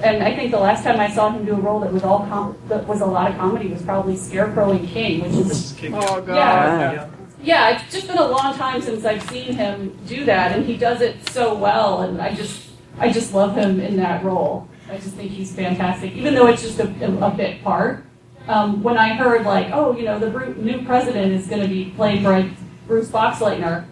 [0.00, 2.20] And I think the last time I saw him do a role that was all
[2.20, 6.20] com- that was a lot of comedy was probably Scarecrow and King, which is oh
[6.22, 6.34] god.
[6.34, 7.10] yeah,
[7.42, 7.70] yeah.
[7.70, 11.00] It's just been a long time since I've seen him do that, and he does
[11.02, 12.02] it so well.
[12.02, 14.68] And I just I just love him in that role.
[14.90, 18.04] I just think he's fantastic, even though it's just a, a, a bit part.
[18.48, 21.68] Um, when I heard like, oh, you know, the Bru- new president is going to
[21.68, 22.50] be played by
[22.88, 23.86] Bruce Boxleitner,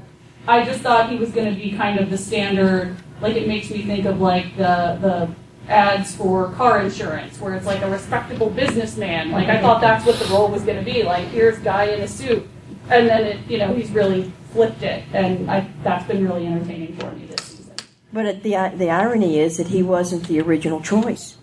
[0.48, 2.96] I just thought he was going to be kind of the standard.
[3.20, 5.30] Like it makes me think of like the the
[5.68, 9.30] ads for car insurance, where it's like a respectable businessman.
[9.30, 11.02] Like I thought that's what the role was going to be.
[11.02, 12.48] Like here's guy in a suit,
[12.90, 16.96] and then it, you know, he's really flipped it, and I, that's been really entertaining
[16.96, 17.74] for me this season.
[18.12, 21.36] but it- the the irony is that he wasn't the original choice.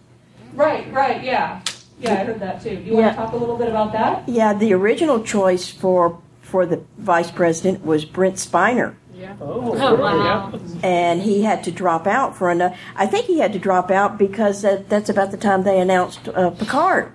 [0.53, 1.61] Right, right, yeah,
[1.99, 2.75] yeah, I heard that too.
[2.77, 3.01] Do you Yeah.
[3.05, 4.27] want to talk a little bit about that?
[4.27, 8.95] Yeah, the original choice for for the vice president was Brent Spiner.
[9.41, 10.51] Oh, Oh, wow.
[10.83, 12.75] and he had to drop out for another.
[12.95, 16.27] I think he had to drop out because that, that's about the time they announced
[16.29, 17.11] uh, Picard,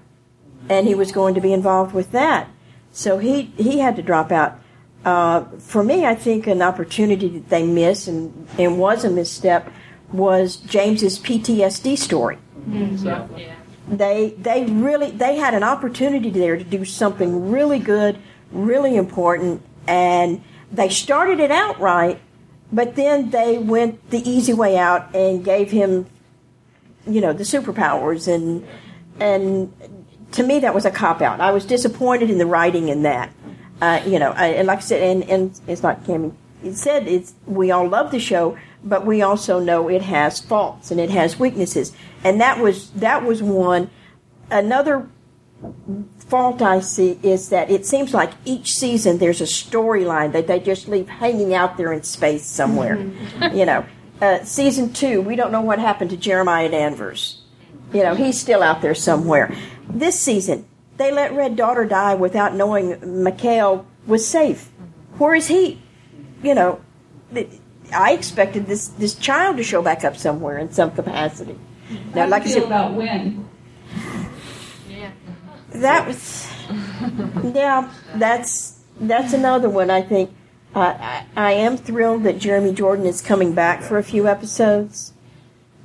[0.68, 2.48] and he was going to be involved with that.
[2.92, 4.58] So he he had to drop out.
[5.04, 9.70] Uh, for me, I think an opportunity that they missed and and was a misstep
[10.12, 12.38] was James's PTSD story.
[13.88, 18.18] They they really they had an opportunity there to do something really good,
[18.52, 22.20] really important, and they started it out right,
[22.72, 26.06] but then they went the easy way out and gave him,
[27.06, 28.66] you know, the superpowers and
[29.20, 29.72] and
[30.32, 31.40] to me that was a cop out.
[31.40, 33.32] I was disappointed in the writing in that.
[33.80, 36.32] Uh, you know, I, and like I said, and, and it's like Cammy
[36.62, 40.90] it said, it's we all love the show, but we also know it has faults
[40.90, 41.92] and it has weaknesses,
[42.24, 43.90] and that was that was one.
[44.50, 45.08] Another
[46.32, 50.60] fault I see is that it seems like each season there's a storyline that they
[50.60, 52.96] just leave hanging out there in space somewhere.
[53.52, 53.84] you know,
[54.22, 57.42] uh, season two, we don't know what happened to Jeremiah Danvers.
[57.92, 59.54] You know, he's still out there somewhere.
[59.90, 60.64] This season,
[60.96, 64.70] they let Red Daughter die without knowing Mikhail was safe.
[65.18, 65.82] Where is he?
[66.42, 66.80] You know,
[67.92, 71.58] I expected this this child to show back up somewhere in some capacity.
[72.14, 73.46] Now, like I said, about when
[75.74, 76.48] that was
[77.54, 80.30] yeah that's that's another one i think.
[80.74, 85.12] Uh, I, I am thrilled that jeremy jordan is coming back for a few episodes.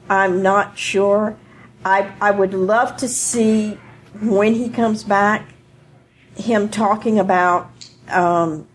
[0.09, 1.37] I'm not sure.
[1.83, 3.77] I i would love to see
[4.21, 5.49] when he comes back
[6.37, 7.69] him talking about
[8.09, 8.67] um,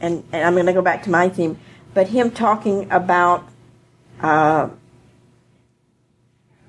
[0.00, 1.58] and, and i'm going to go back to my theme
[1.94, 3.48] but him talking about
[4.20, 4.68] uh,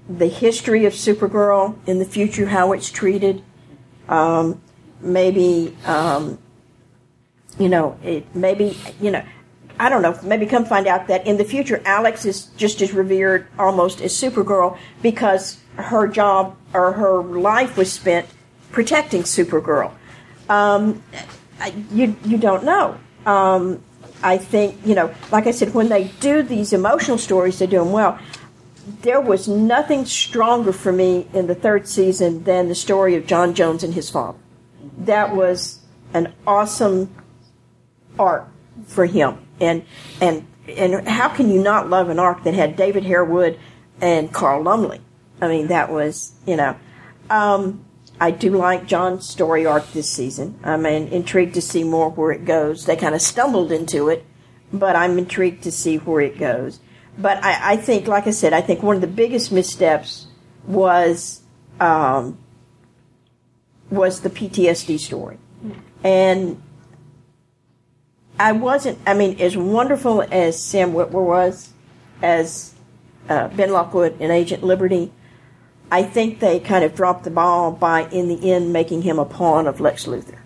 [0.08, 3.43] the history of supergirl in the future how it's treated
[4.09, 4.61] um,
[5.01, 6.37] maybe, um,
[7.57, 9.23] you know, it, maybe, you know,
[9.79, 12.93] I don't know, maybe come find out that in the future Alex is just as
[12.93, 18.27] revered almost as Supergirl because her job or her life was spent
[18.71, 19.91] protecting Supergirl.
[20.49, 21.03] Um,
[21.91, 22.97] you, you don't know.
[23.25, 23.83] Um,
[24.23, 27.79] I think, you know, like I said, when they do these emotional stories, they do
[27.79, 28.19] them well
[28.86, 33.54] there was nothing stronger for me in the third season than the story of John
[33.54, 34.38] Jones and his father.
[34.98, 35.80] That was
[36.13, 37.13] an awesome
[38.19, 38.48] arc
[38.86, 39.39] for him.
[39.60, 39.84] And
[40.21, 43.60] and and how can you not love an arc that had David Harewood
[44.02, 45.02] and Carl Lumbly?
[45.41, 46.76] I mean, that was you know.
[47.30, 47.84] Um,
[48.19, 50.58] I do like John's story arc this season.
[50.63, 52.86] I'm intrigued to see more where it goes.
[52.86, 54.26] They kind of stumbled into it,
[54.71, 56.80] but I'm intrigued to see where it goes
[57.17, 60.28] but I, I, think, like I said, I think one of the biggest missteps
[60.65, 61.41] was
[61.80, 62.38] um,
[63.89, 65.38] was the PTSD story,
[66.04, 66.62] and
[68.39, 68.99] I wasn't.
[69.06, 71.69] I mean, as wonderful as Sam Witwer was,
[72.21, 72.73] as
[73.30, 75.12] uh, Ben Lockwood and Agent Liberty,
[75.91, 79.25] I think they kind of dropped the ball by, in the end, making him a
[79.25, 80.39] pawn of Lex Luthor.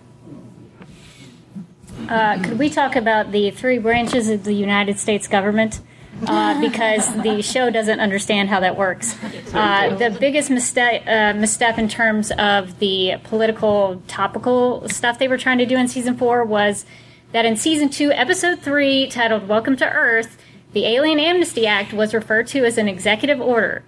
[2.07, 5.81] Uh, could we talk about the three branches of the United States government?
[6.27, 9.15] Uh, because the show doesn't understand how that works.
[9.53, 15.37] Uh, the biggest misstep, uh, misstep in terms of the political topical stuff they were
[15.37, 16.85] trying to do in season four was
[17.31, 20.37] that in season two, episode three, titled Welcome to Earth,
[20.73, 23.83] the Alien Amnesty Act was referred to as an executive order.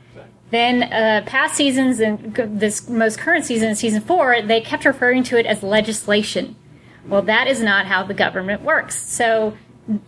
[0.52, 5.38] Then, uh, past seasons and this most current season, season four, they kept referring to
[5.39, 6.56] it as legislation.
[7.08, 9.02] Well, that is not how the government works.
[9.02, 9.58] So,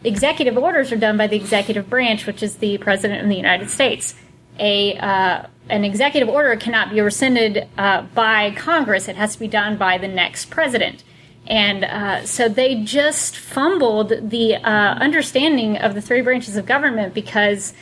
[0.04, 3.70] executive orders are done by the executive branch, which is the president of the United
[3.70, 4.16] States.
[4.60, 9.48] A uh, an executive order cannot be rescinded uh, by Congress; it has to be
[9.48, 11.04] done by the next president.
[11.48, 14.60] And uh, so they just fumbled the uh,
[14.96, 17.74] understanding of the three branches of government because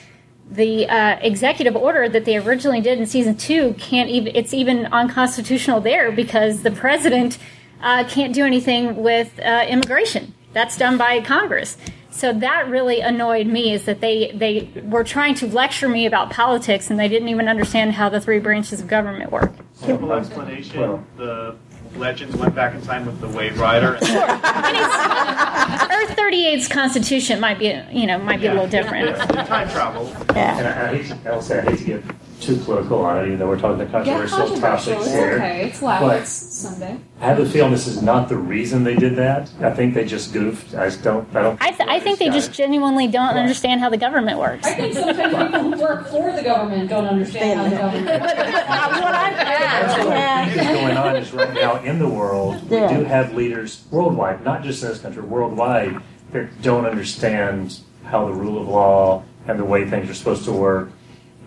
[0.49, 4.85] the uh, executive order that they originally did in season two can't even it's even
[4.87, 7.37] unconstitutional there because the president
[7.81, 11.77] uh, can't do anything with immigration that's done by Congress.
[12.11, 16.29] So that really annoyed me is that they, they were trying to lecture me about
[16.29, 19.53] politics and they didn't even understand how the three branches of government work.
[19.73, 21.05] Simple explanation.
[21.15, 21.55] The
[21.95, 23.97] legends went back in time with the Wave Rider.
[24.05, 24.21] Sure.
[24.21, 28.53] Earth 38's constitution might be, you know, might be yeah.
[28.53, 29.17] a little different.
[29.47, 30.07] time travel.
[30.35, 30.57] Yeah.
[30.57, 32.03] And I, I, hate to, I'll I hate to get
[32.41, 34.93] too political on it, even though we're talking the controversial, yeah, controversial.
[34.95, 35.33] topics here.
[35.35, 35.67] okay.
[35.67, 36.99] It's last Sunday.
[37.19, 39.51] I have a feeling this is not the reason they did that.
[39.61, 40.73] I think they just goofed.
[40.75, 41.27] I just don't.
[41.35, 41.61] I don't.
[41.61, 42.45] I, th- I think they guys.
[42.45, 44.65] just genuinely don't understand how the government works.
[44.65, 48.05] I think sometimes people who work for the government don't understand how the government.
[48.07, 50.47] but, but what I yeah.
[50.47, 52.87] what is going on is right now in the world yeah.
[52.89, 58.25] we do have leaders worldwide, not just in this country, worldwide, that don't understand how
[58.25, 60.91] the rule of law and the way things are supposed to work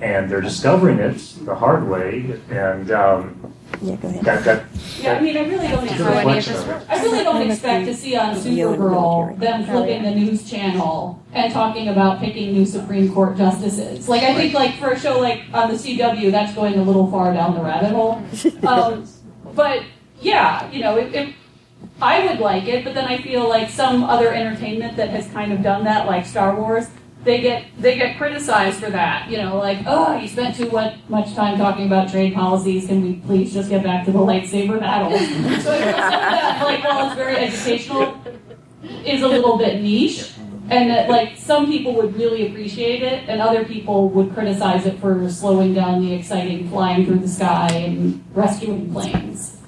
[0.01, 2.40] and they're discovering it the hard way.
[2.51, 4.24] And um, yeah, go ahead.
[4.24, 4.64] That, that,
[4.99, 6.90] yeah, I mean, I really don't expect.
[6.90, 11.88] I really don't expect to see on Supergirl them flipping the news channel and talking
[11.88, 14.09] about picking new Supreme Court justices.
[14.09, 17.11] Like, I think, like for a show like on the CW, that's going a little
[17.11, 18.22] far down the rabbit hole.
[18.64, 19.07] Um,
[19.55, 19.84] but
[20.20, 21.34] yeah, you know, it, it
[22.01, 25.53] I would like it, but then I feel like some other entertainment that has kind
[25.53, 26.88] of done that, like Star Wars,
[27.25, 29.31] they get they get criticized for that.
[29.31, 30.70] You know, like, oh, you spent too
[31.09, 32.87] much time talking about trade policies.
[32.87, 35.11] Can we please just get back to the lightsaber battle?
[35.61, 38.20] so that, like, while it's very educational,
[39.05, 40.31] is a little bit niche.
[40.70, 44.99] And that, like, some people would really appreciate it, and other people would criticize it
[44.99, 49.61] for slowing down the exciting flying through the sky and rescuing planes.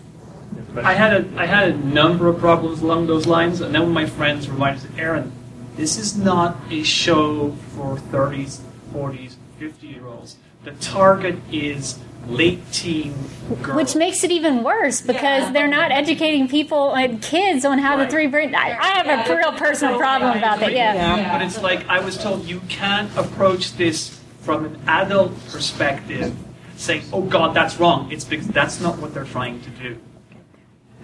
[0.83, 3.93] I had a I had a number of problems along those lines, and then when
[3.93, 5.33] my friends reminded me, Aaron,
[5.77, 8.61] this is not a show for 30s,
[8.93, 10.37] 40s, 50 year olds.
[10.65, 13.15] The target is late teen
[13.63, 13.77] girls.
[13.77, 18.09] Which makes it even worse because they're not educating people and kids on how the
[18.09, 18.55] three brain.
[18.55, 20.73] I, I have a real personal problem about that.
[20.73, 21.39] Yeah.
[21.39, 26.35] But it's like I was told you can't approach this from an adult perspective,
[26.77, 29.99] saying, "Oh God, that's wrong." It's because that's not what they're trying to do.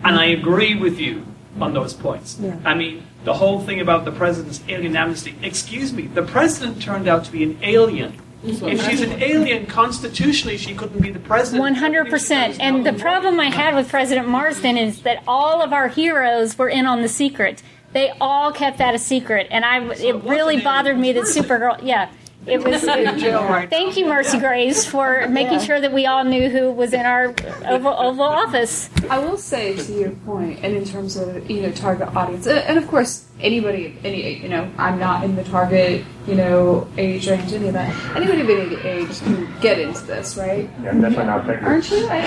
[0.04, 1.24] And I agree with you
[1.60, 2.38] on those points.
[2.40, 2.56] Yeah.
[2.64, 5.36] I mean, the whole thing about the president's alien amnesty.
[5.42, 8.18] Excuse me, the president turned out to be an alien.
[8.44, 11.60] If she's an alien, constitutionally, she couldn't be the president.
[11.60, 12.58] One hundred percent.
[12.58, 16.68] And the problem I had with President Marsdin is that all of our heroes were
[16.68, 17.62] in on the secret.
[17.92, 21.78] They all kept that a secret, and I it really bothered me that Supergirl.
[21.84, 22.10] Yeah.
[22.46, 22.82] It was.
[23.70, 27.34] thank you, Mercy Graves for making sure that we all knew who was in our
[27.66, 28.90] Oval, Oval Office.
[29.08, 32.58] I will say to your point, and in terms of you know target audience, and
[32.58, 37.28] and of course anybody, any you know, I'm not in the target you know age
[37.28, 38.16] range, any of that.
[38.16, 40.68] Anybody of any age can get into this, right?
[40.82, 41.64] Yeah, I'm definitely not thinking.
[41.64, 42.06] Aren't you?
[42.08, 42.22] I,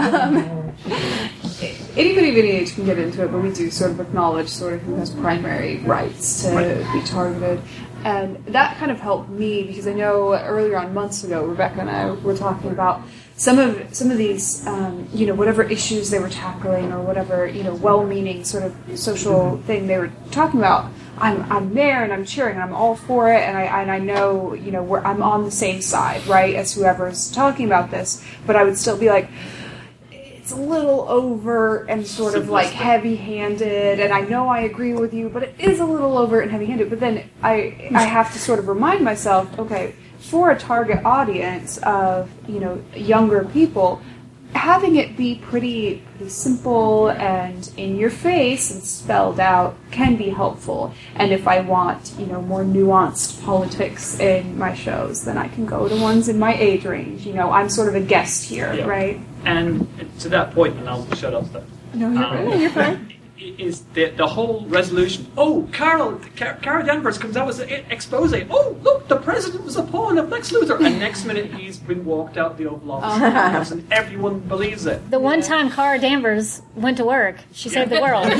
[0.20, 0.60] um,
[1.96, 4.74] anybody of any age can get into it, but we do sort of acknowledge sort
[4.74, 7.60] of who has primary rights to be targeted.
[8.04, 11.90] And that kind of helped me because I know earlier on months ago, Rebecca and
[11.90, 13.02] I were talking about
[13.36, 17.46] some of some of these, um, you know, whatever issues they were tackling or whatever,
[17.46, 20.90] you know, well-meaning sort of social thing they were talking about.
[21.18, 23.42] I'm, I'm there and I'm cheering and I'm all for it.
[23.42, 26.72] And I and I know you know we're, I'm on the same side right as
[26.72, 28.24] whoever's talking about this.
[28.46, 29.28] But I would still be like
[30.50, 34.94] it's a little over and sort of like heavy handed and I know I agree
[34.94, 38.02] with you but it is a little over and heavy handed but then I I
[38.02, 43.44] have to sort of remind myself okay for a target audience of you know younger
[43.44, 44.02] people
[44.54, 50.28] having it be pretty, pretty simple and in your face and spelled out can be
[50.30, 50.92] helpful.
[51.14, 55.66] And if I want you know more nuanced politics in my shows then I can
[55.66, 57.26] go to ones in my age range.
[57.26, 58.86] You know I'm sort of a guest here Yeah.
[58.86, 59.20] right?
[59.44, 59.86] And
[60.20, 61.64] to that point, and I'll shut up then.
[61.94, 65.30] no you're, Um, no, you're fine Is the, the whole resolution?
[65.36, 68.34] Oh, Carol, Car- Carol Danvers comes out with an expose.
[68.50, 72.04] Oh, look, the president was a pawn of Lex Luthor, and next minute he's been
[72.04, 73.74] walked out the Oval Office, oh.
[73.74, 75.10] and everyone believes it.
[75.10, 78.26] The one time Carol Danvers went to work, she saved the world.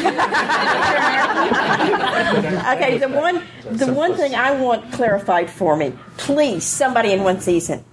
[2.31, 7.41] Okay, the one the one thing I want clarified for me, please, somebody in one
[7.41, 7.85] season.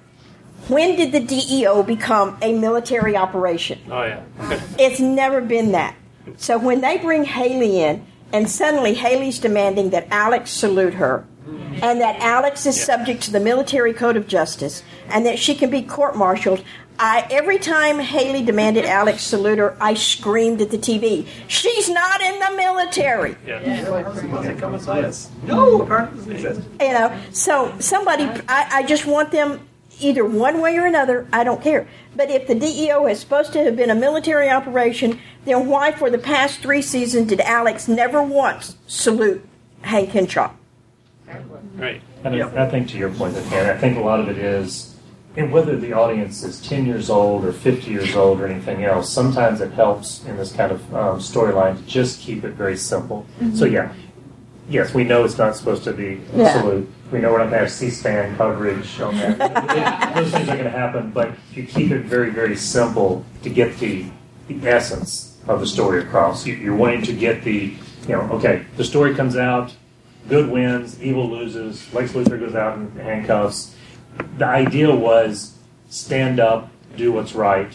[0.67, 3.79] When did the DEO become a military operation?
[3.89, 4.23] Oh yeah.
[4.77, 5.95] It's never been that.
[6.37, 11.25] So when they bring Haley in, and suddenly Haley's demanding that Alex salute her,
[11.81, 15.69] and that Alex is subject to the military code of justice, and that she can
[15.69, 16.63] be court-martialed.
[16.99, 21.27] I every time Haley demanded Alex salute her, I screamed at the TV.
[21.47, 23.37] She's not in the military.
[25.43, 26.67] No, apparently doesn't exist.
[26.81, 29.67] You know, so somebody, I, I just want them
[29.99, 31.27] either one way or another.
[31.31, 31.87] I don't care.
[32.15, 36.09] But if the DEO is supposed to have been a military operation, then why, for
[36.09, 39.47] the past three seasons, did Alex never once salute
[39.81, 40.51] Hank Henshaw?
[41.75, 42.01] Right.
[42.23, 44.37] And I- I think to your point, point, and I think a lot of it
[44.37, 44.95] is,
[45.35, 49.09] and whether the audience is 10 years old or 50 years old or anything else,
[49.09, 53.25] sometimes it helps in this kind of um, storyline to just keep it very simple.
[53.53, 53.93] So, yeah,
[54.69, 56.59] yes, we know it's not supposed to be a Yeah.
[56.59, 56.89] salute.
[57.11, 59.37] We know we're not going to have C-SPAN coverage on that.
[60.15, 63.49] Those things are going to happen, but if you keep it very, very simple to
[63.49, 64.05] get the,
[64.47, 67.73] the essence of the story across, you, you're wanting to get the,
[68.07, 69.75] you know, okay, the story comes out,
[70.27, 73.75] good wins, evil loses, Lex Luthor goes out in handcuffs.
[74.37, 75.57] The idea was
[75.89, 77.71] stand up, do what's right,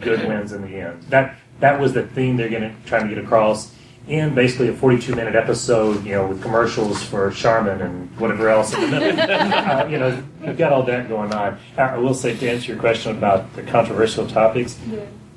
[0.00, 1.02] good wins in the end.
[1.04, 3.74] That that was the theme they're going to try to get across.
[4.08, 8.72] And basically a 42 minute episode, you know, with commercials for Charmin and whatever else
[8.72, 9.20] in the middle.
[9.20, 11.58] uh, you know, you've got all that going on.
[11.76, 14.78] I will say to answer your question about the controversial topics,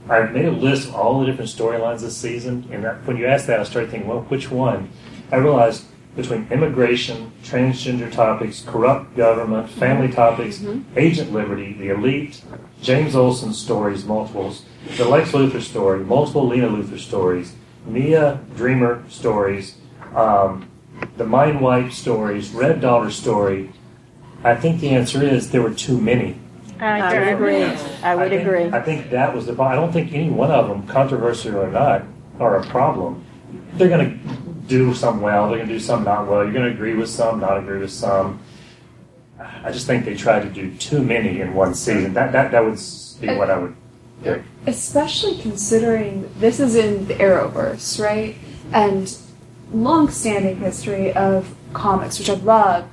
[0.09, 3.27] I made a list of all the different storylines this season, and that, when you
[3.27, 4.89] asked that, I started thinking, well, which one?
[5.31, 5.85] I realized
[6.15, 10.63] between immigration, transgender topics, corrupt government, family topics,
[10.95, 12.41] Agent Liberty, the Elite,
[12.81, 14.65] James Olsen stories, multiples,
[14.97, 17.53] the Lex Luthor story, multiple Lena Luthor stories,
[17.85, 19.75] Nia Dreamer stories,
[20.15, 20.67] um,
[21.17, 23.71] the Mind Wipe stories, Red Daughter story.
[24.43, 26.39] I think the answer is there were too many.
[26.79, 27.63] I would agree.
[28.03, 28.65] I would think, agree.
[28.65, 29.77] I think that was the problem.
[29.77, 32.03] I don't think any one of them, controversial or not,
[32.39, 33.23] are a problem.
[33.73, 36.43] They're going to do some well, they're going to do some not well.
[36.43, 38.39] You're going to agree with some, not agree with some.
[39.39, 42.13] I just think they tried to do too many in one season.
[42.13, 42.79] That that, that would
[43.19, 43.75] be uh, what I would
[44.67, 48.35] especially considering this is in the Arrowverse, right?
[48.73, 49.15] And
[49.71, 52.89] long-standing history of comics, which I love,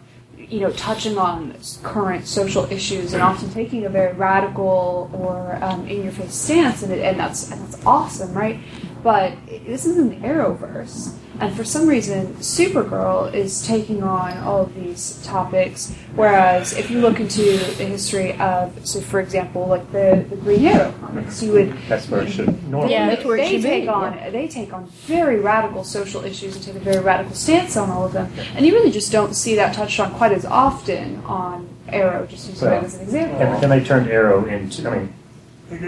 [0.49, 5.87] you know, touching on current social issues and often taking a very radical or um,
[5.89, 8.59] in-your-face stance, and, and that's and that's awesome, right?
[9.07, 14.75] But this is an Arrowverse, and for some reason, Supergirl is taking on all of
[14.75, 15.95] these topics.
[16.17, 20.67] Whereas if you look into the history of, so for example, like the, the Green
[20.67, 22.95] Arrow comics, you would That's where it should normally.
[22.95, 26.25] Yeah, that's where it they should be, take on they take on very radical social
[26.25, 28.29] issues and take a very radical stance on all of them.
[28.57, 32.49] And you really just don't see that touched on quite as often on Arrow, just
[32.49, 33.41] using Well, that as an example.
[33.41, 35.15] And then they turned Arrow into, I mean,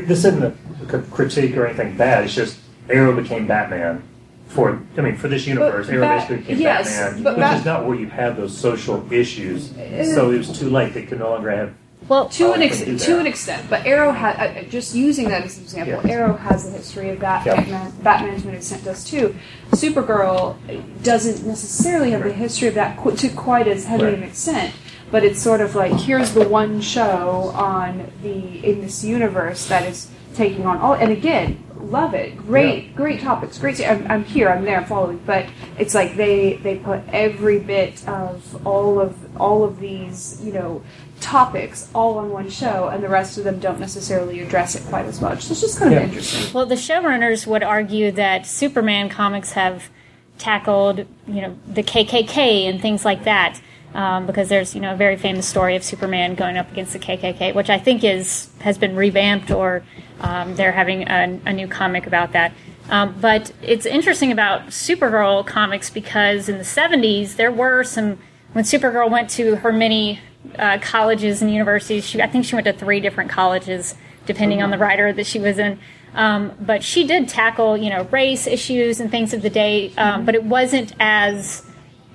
[0.07, 2.61] this isn't a critique or anything bad, it's just
[2.91, 4.03] Arrow became Batman
[4.49, 7.59] for, I mean, for this universe, Arrow Bat- basically became yes, Batman, but which Bat-
[7.59, 9.71] is not where you have those social issues.
[10.15, 11.75] So it was too late, they could no longer have,
[12.09, 14.95] Well, to an ex- I can do to an extent, but Arrow had uh, just
[14.95, 16.01] using that as an example.
[16.05, 16.11] Yeah.
[16.17, 17.45] Arrow has a history of that.
[17.45, 17.57] Yeah.
[17.57, 19.35] Batman, Batman to an extent does too.
[19.73, 20.57] Supergirl
[21.03, 24.15] doesn't necessarily have the history of that qu- to quite as heavy Right.
[24.15, 24.75] an extent.
[25.11, 29.85] But it's sort of like here's the one show on the in this universe that
[29.87, 30.95] is taking on all.
[30.95, 32.37] And again, love it.
[32.37, 33.59] Great, great topics.
[33.59, 33.81] Great.
[33.87, 34.49] I'm, I'm here.
[34.49, 34.79] I'm there.
[34.79, 35.19] I'm following.
[35.25, 35.47] But
[35.79, 40.83] it's like they they put every bit of all of all of these you know
[41.21, 45.05] topics all on one show, and the rest of them don't necessarily address it quite
[45.07, 45.43] as much.
[45.43, 46.07] So it's just kind of Yeah.
[46.07, 46.53] interesting.
[46.53, 49.91] Well, the showrunners would argue that Superman comics have
[50.39, 53.61] tackled, you know, the KKK and things like that,
[53.95, 56.99] um, because there's, you know, a very famous story of Superman going up against the
[56.99, 59.83] KKK, which I think is has been revamped or
[60.21, 62.53] um, they're having a, a new comic about that.
[62.91, 68.19] Um, but it's interesting about Supergirl comics because in the 70s there were some
[68.53, 70.21] when Supergirl went to her many
[70.59, 72.05] uh, colleges and universities.
[72.05, 73.95] She, I think she went to three different colleges,
[74.27, 75.79] depending on the writer that she was in.
[76.15, 79.93] Um, but she did tackle, you know, race issues and things of the day.
[79.97, 81.68] Um, but it wasn't as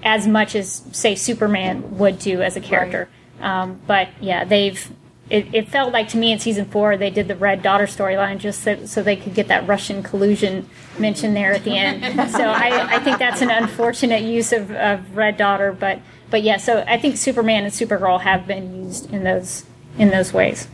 [0.03, 3.09] as much as say Superman would do as a character.
[3.41, 4.91] Um, but yeah, they've.
[5.29, 8.39] It, it felt like to me in season four they did the Red Daughter storyline
[8.39, 12.03] just so, so they could get that Russian collusion mentioned there at the end.
[12.31, 15.99] so I, I think that's an unfortunate use of, of Red Daughter, but
[16.29, 16.57] but yeah.
[16.57, 19.65] So I think Superman and Supergirl have been used in those
[19.97, 20.67] in those ways.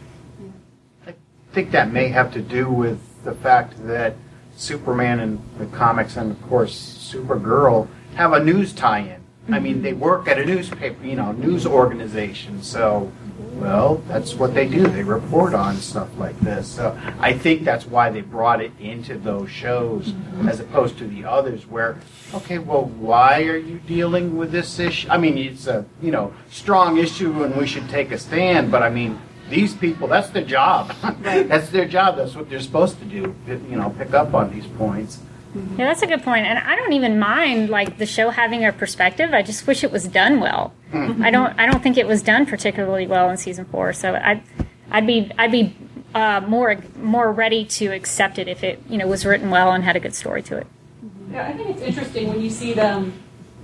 [1.06, 1.14] I
[1.54, 4.16] think that may have to do with the fact that
[4.56, 6.74] Superman and the comics and of course
[7.14, 9.19] Supergirl have a news tie-in.
[9.54, 12.62] I mean, they work at a newspaper, you know, news organization.
[12.64, 13.12] So,
[13.56, 14.88] well, that's what they do.
[14.88, 16.68] They report on stuff like this.
[16.68, 20.14] So, I think that's why they brought it into those shows
[20.48, 21.98] as opposed to the others where,
[22.34, 25.10] okay, well, why are you dealing with this issue?
[25.10, 28.84] I mean, it's a, you know, strong issue and we should take a stand, but
[28.84, 29.20] I mean,
[29.50, 30.94] these people, that's their job.
[31.22, 32.18] that's their job.
[32.18, 33.36] That's what they're supposed to do.
[33.48, 35.20] You know, pick up on these points.
[35.56, 35.80] Mm-hmm.
[35.80, 36.46] Yeah, that's a good point.
[36.46, 39.34] And I don't even mind like the show having a perspective.
[39.34, 40.74] I just wish it was done well.
[40.92, 41.24] Mm-hmm.
[41.24, 43.94] I don't I don't think it was done particularly well in season four.
[43.94, 44.44] So I'd
[44.92, 45.76] I'd be I'd be
[46.14, 49.84] uh, more more ready to accept it if it you know was written well and
[49.84, 50.68] had a good story to it.
[51.04, 51.34] Mm-hmm.
[51.34, 53.14] Yeah, I think it's interesting when you see them.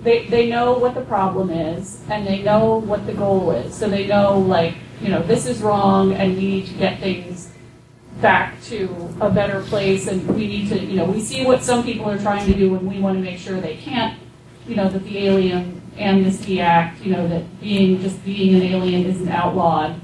[0.02, 3.74] They they know what the problem is and they know what the goal is.
[3.74, 7.52] So they know like you know this is wrong and we need to get things
[8.20, 11.84] back to a better place and we need to you know we see what some
[11.84, 14.18] people are trying to do and we want to make sure they can't
[14.66, 19.04] you know that the Alien Amnesty Act you know that being just being an alien
[19.04, 20.00] isn't outlawed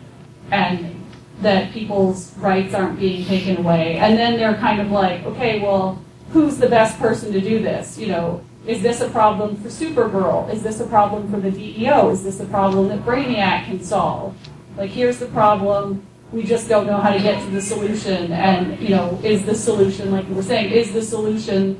[0.50, 1.02] and
[1.42, 3.96] that people's rights aren't being taken away.
[3.96, 7.98] And then they're kind of like, okay, well, who's the best person to do this?
[7.98, 10.52] You know, is this a problem for Supergirl?
[10.52, 12.10] Is this a problem for the DEO?
[12.10, 14.36] Is this a problem that Brainiac can solve?
[14.76, 16.06] Like, here's the problem.
[16.32, 18.32] We just don't know how to get to the solution.
[18.32, 21.78] And, you know, is the solution, like you were saying, is the solution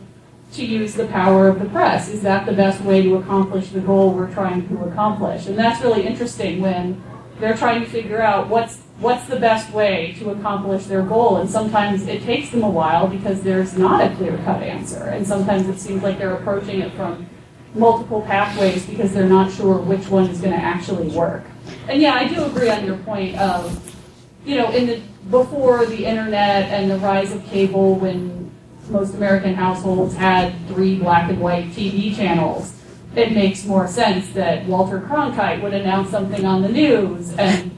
[0.53, 2.09] to use the power of the press?
[2.09, 5.46] Is that the best way to accomplish the goal we're trying to accomplish?
[5.46, 7.03] And that's really interesting when
[7.42, 11.50] they're trying to figure out what's what's the best way to accomplish their goal and
[11.50, 15.68] sometimes it takes them a while because there's not a clear cut answer and sometimes
[15.68, 17.26] it seems like they're approaching it from
[17.74, 21.42] multiple pathways because they're not sure which one is going to actually work
[21.88, 23.92] and yeah i do agree on your point of
[24.45, 28.51] you know in the before the internet and the rise of cable when
[28.88, 32.74] most american households had three black and white tv channels
[33.14, 37.72] it makes more sense that walter cronkite would announce something on the news and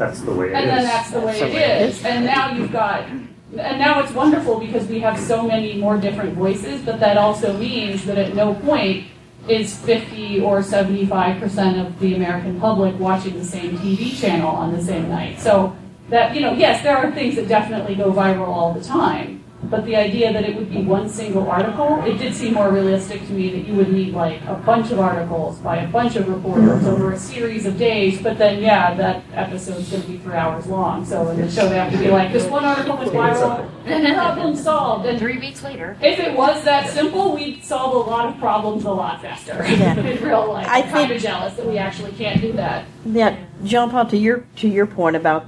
[0.00, 0.56] that's the way it is.
[0.56, 2.04] and then that's the way it is.
[2.06, 6.32] And now you've got, and now it's wonderful because we have so many more different
[6.32, 9.08] voices, but that also means that at no point
[9.48, 14.82] is 50 or 75% of the American public watching the same TV channel on the
[14.82, 15.40] same night.
[15.40, 15.76] So
[16.08, 19.39] that you know, yes, there are things that definitely go viral all the time.
[19.62, 23.26] But the idea that it would be one single article, it did seem more realistic
[23.26, 26.28] to me that you would need like a bunch of articles by a bunch of
[26.28, 28.22] reporters over a series of days.
[28.22, 31.04] But then, yeah, that episode's going to be three hours long.
[31.04, 34.14] So in the show, they have to be like, this one article was viral, and
[34.14, 35.06] problem solved.
[35.06, 35.96] And Three weeks later.
[36.00, 39.94] if it was that simple, we'd solve a lot of problems a lot faster Yeah.
[39.98, 40.66] in real life.
[40.68, 42.86] I I'm kind of jealous that we actually can't do that.
[43.04, 45.46] Now, Jean Paul, to your to your point about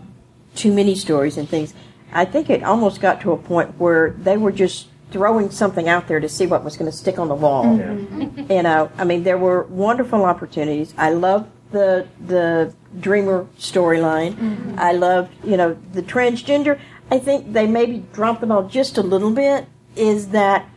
[0.54, 1.72] too many stories and things,
[2.12, 6.08] I think it almost got to a point where they were just throwing something out
[6.08, 7.64] there to see what was going to stick on the wall.
[7.64, 8.50] Mm-hmm.
[8.50, 10.94] You uh, know, I mean, there were wonderful opportunities.
[10.96, 14.34] I loved the the Dreamer storyline.
[14.34, 14.74] Mm-hmm.
[14.78, 16.78] I loved, you know, the transgender.
[17.10, 19.66] I think they maybe dropped the ball just a little bit.
[19.96, 20.68] Is that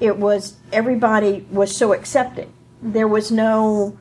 [0.00, 2.52] it was everybody was so accepting.
[2.82, 3.98] There was no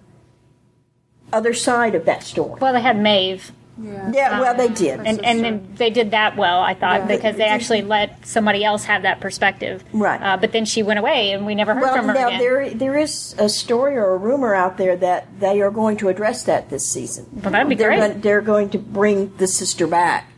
[1.32, 2.60] other side of that story.
[2.60, 3.52] Well, they had Maeve.
[3.78, 5.00] Yeah, well, they did.
[5.04, 7.08] And, and then they did that well, I thought, Yeah.
[7.08, 9.84] because they actually let somebody else have that perspective.
[9.92, 10.22] Right.
[10.22, 12.40] Uh, but then she went away, and we never heard well, from her now again.
[12.40, 16.10] there there is a story or a rumor out there that they are going to
[16.10, 17.26] address that this season.
[17.32, 18.00] Well, that'd be they're great.
[18.00, 20.32] Going, they're going to bring the sister back,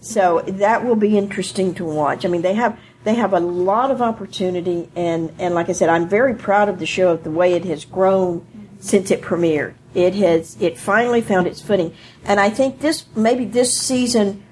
[0.00, 2.24] so that will be interesting to watch.
[2.26, 5.88] I mean, they have they have a lot of opportunity, and and like I said,
[5.88, 8.46] I'm very proud of the show of the way it has grown
[8.80, 9.74] since it premiered.
[9.94, 11.94] It has it finally found its footing,
[12.24, 14.42] and I think this maybe this season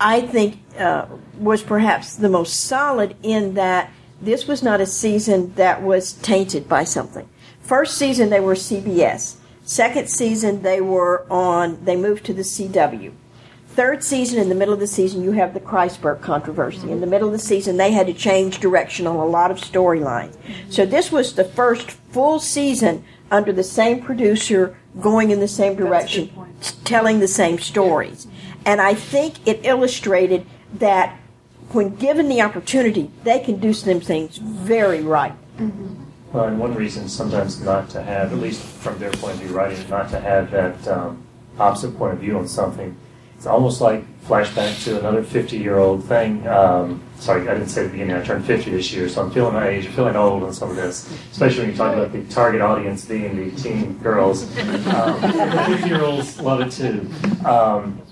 [0.00, 1.06] I think uh,
[1.38, 3.90] was perhaps the most solid in that
[4.22, 7.28] this was not a season that was tainted by something.
[7.60, 9.36] First season they were CBS.
[9.64, 11.84] Second season they were on.
[11.84, 13.12] They moved to the CW.
[13.68, 16.90] Third season, in the middle of the season, you have the Kreisberg controversy.
[16.90, 19.58] In the middle of the season, they had to change direction on a lot of
[19.58, 20.36] storylines.
[20.70, 25.76] So this was the first full season under the same producer, going in the same
[25.76, 26.30] direction,
[26.84, 28.26] telling the same stories.
[28.64, 31.16] And I think it illustrated that
[31.72, 35.34] when given the opportunity, they can do some things very right.
[36.32, 39.52] Well, and one reason sometimes not to have, at least from their point of view,
[39.54, 41.22] writing, not to have that um,
[41.58, 42.96] opposite point of view on something.
[43.40, 46.46] It's almost like flashback to another 50 year old thing.
[46.46, 49.30] Um, sorry, I didn't say at the beginning, I turned 50 this year, so I'm
[49.30, 52.12] feeling my age, I'm feeling old on some of this, especially when you talk about
[52.12, 54.42] the target audience being the teen girls.
[54.88, 55.22] Um,
[55.68, 57.08] 50 year olds love it too.
[57.46, 58.02] Um,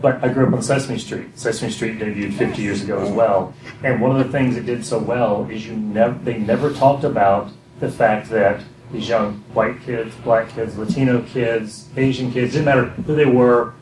[0.00, 1.36] but I grew up on Sesame Street.
[1.36, 3.52] Sesame Street debuted 50 years ago as well.
[3.82, 7.02] And one of the things it did so well is you never they never talked
[7.02, 7.50] about
[7.80, 12.84] the fact that these young white kids, black kids, Latino kids, Asian kids, didn't matter
[12.84, 13.74] who they were,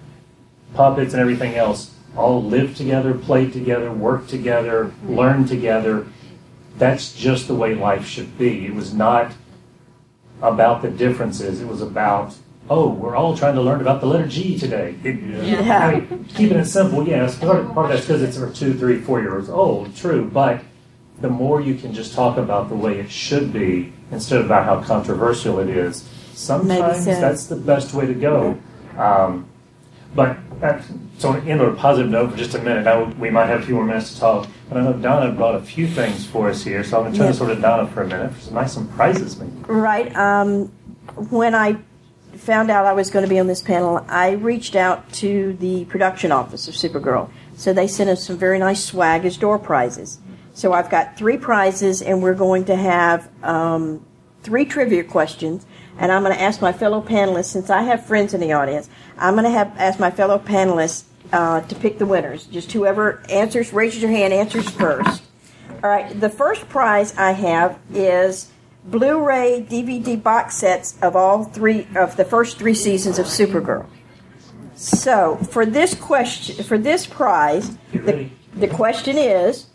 [0.75, 6.07] puppets and everything else, all lived together, played together, worked together, learned together.
[6.79, 8.67] That's just the way life should be.
[8.67, 9.33] It was not
[10.41, 11.61] about the differences.
[11.61, 12.35] It was about,
[12.69, 14.95] oh, we're all trying to learn about the letter G today.
[15.05, 15.79] It- Yeah.
[15.87, 17.39] I mean, keeping it simple, yes.
[17.39, 20.29] Part of, part of that's because it's for two, three, four years old, true.
[20.33, 20.63] But
[21.21, 24.65] the more you can just talk about the way it should be instead of about
[24.65, 26.05] how controversial it is,
[26.35, 27.21] sometimes so.
[27.21, 28.59] that's the best way to go.
[28.99, 29.47] Um,
[30.15, 30.37] but
[31.19, 33.63] so to end on a positive note for just a minute, I, we might have
[33.63, 34.49] a few more minutes to talk.
[34.69, 37.19] But I know Donna brought a few things for us here, so I'm going to
[37.19, 39.39] turn this over to Donna for a minute for some nice surprises.
[39.39, 39.53] Maybe.
[39.67, 40.15] Right.
[40.15, 40.67] Um,
[41.31, 41.79] when I
[42.37, 45.85] found out I was going to be on this panel, I reached out to the
[45.87, 47.31] production office of Supergirl.
[47.57, 50.21] So they sent us some very nice swag as door prizes.
[50.55, 54.05] So I've got three prizes, and we're going to have um,
[54.43, 55.67] three trivia questions.
[56.03, 58.91] And I'm going to ask my fellow panelists, since I have friends in the audience,
[59.17, 62.47] I'm going to have ask my fellow panelists uh, to pick the winners.
[62.47, 65.23] Just whoever answers, raises your hand, answers first.
[65.81, 68.51] All right, the first prize I have is
[68.85, 73.87] Blu-ray DVD box sets of all three of the first three seasons of Supergirl.
[74.75, 79.67] So, for this question, for this prize, the, the question is: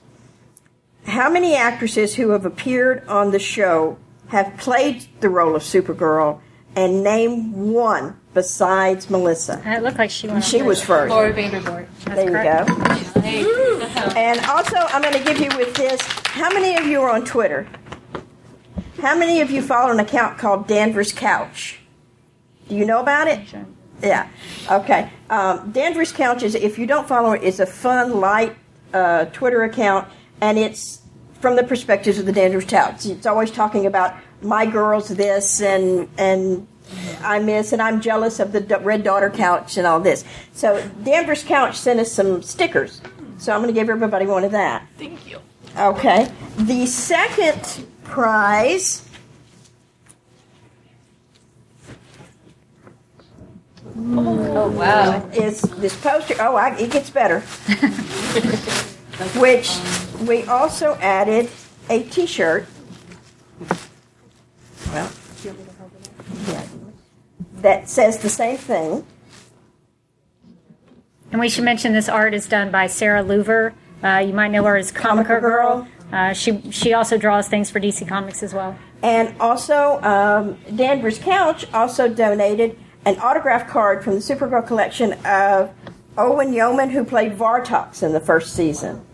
[1.06, 3.98] How many actresses who have appeared on the show
[4.28, 6.42] have played the role of Supergirl,
[6.76, 9.62] and name one besides Melissa?
[9.66, 10.44] it looked like she went.
[10.44, 11.10] She was first.
[11.10, 11.88] Laura Vandervoort.
[12.06, 14.14] There you go.
[14.16, 16.02] And also, I'm going to give you with this.
[16.26, 17.68] How many of you are on Twitter?
[19.02, 21.80] How many of you follow an account called Danvers Couch?
[22.68, 23.48] Do you know about it?
[24.02, 24.28] Yeah.
[24.70, 25.10] Okay.
[25.30, 28.56] Um, Danvers Couch is, if you don't follow it, it, is a fun, light
[28.94, 30.08] uh, Twitter account,
[30.42, 31.02] and it's
[31.40, 33.06] from the perspectives of the Danvers Couch.
[33.06, 36.68] It's always talking about my girls this and and
[37.22, 40.24] I miss and I'm jealous of the Red Daughter Couch and all this.
[40.54, 43.02] So Danvers Couch sent us some stickers.
[43.38, 44.88] So I'm going to give everybody one of that.
[44.98, 45.40] Thank you.
[45.78, 46.32] Okay.
[46.58, 49.04] The second prize
[54.00, 55.28] Oh, wow.
[55.34, 56.36] Is this poster?
[56.40, 57.44] Oh, I, it gets better.
[59.40, 59.80] Which
[60.28, 61.50] we also added
[61.90, 62.68] a T-shirt.
[64.92, 65.12] Well,
[66.48, 66.64] yeah,
[67.56, 69.06] that says the same thing.
[71.32, 73.74] And we should mention this art is done by Sarah Louver.
[74.04, 75.88] Uh, you might know her as Comica Girl.
[76.12, 78.78] Uh, she she also draws things for DC Comics as well.
[79.02, 85.74] And also, um, Danvers Couch also donated an autograph card from the Supergirl collection of
[86.18, 89.06] Owen Yeoman, who played Vartox in the first season.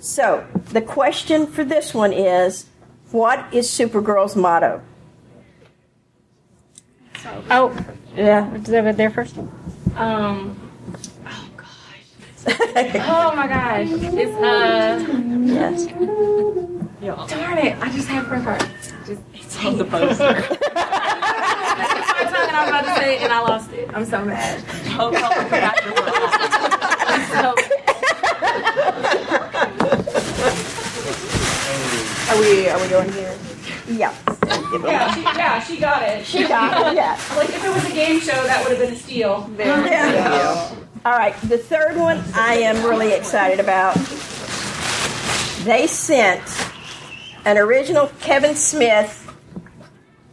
[0.00, 2.66] So, the question for this one is
[3.10, 4.82] what is Supergirl's motto?
[7.50, 7.76] Oh,
[8.16, 8.54] yeah.
[8.54, 9.36] Is that there first?
[9.96, 10.58] Um.
[11.26, 11.66] Oh gosh.
[12.56, 13.88] oh my gosh.
[13.90, 15.04] It's uh.
[15.46, 15.86] Yes.
[17.30, 17.78] Darn it!
[17.80, 18.60] I just have breath fart.
[19.06, 20.24] Just It's on the poster.
[22.58, 23.88] I was about to say it and I lost it.
[23.94, 24.60] I'm so mad.
[24.88, 25.94] Hope I forgot your
[32.38, 33.36] Are we are we going here?
[33.88, 34.14] Yeah.
[34.46, 36.24] Yeah, she, yeah, she got it.
[36.24, 37.20] She got it, yeah.
[37.34, 39.50] Like if it was a game show, that would have been a steal.
[39.58, 40.72] Yeah.
[41.04, 43.96] All right, the third one I am really excited about.
[45.64, 46.44] They sent
[47.44, 49.36] an original Kevin Smith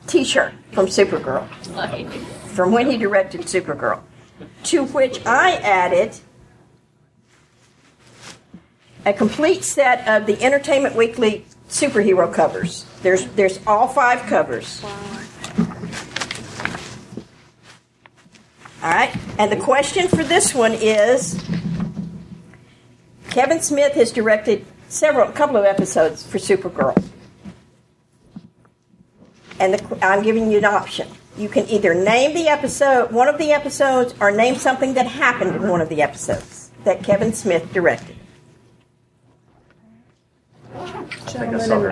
[0.06, 1.48] T-shirt from Supergirl,
[2.50, 4.04] from when he directed Supergirl,
[4.66, 6.16] to which I added
[9.08, 12.86] a complete set of the Entertainment Weekly superhero covers.
[13.02, 14.84] There's there's all five covers.
[18.84, 21.44] All right, and the question for this one is
[23.32, 26.96] Kevin Smith has directed several, a couple of episodes for Supergirl.
[29.60, 31.08] And the, I'm giving you an option.
[31.38, 35.56] You can either name the episode, one of the episodes, or name something that happened
[35.56, 38.15] in one of the episodes that Kevin Smith directed.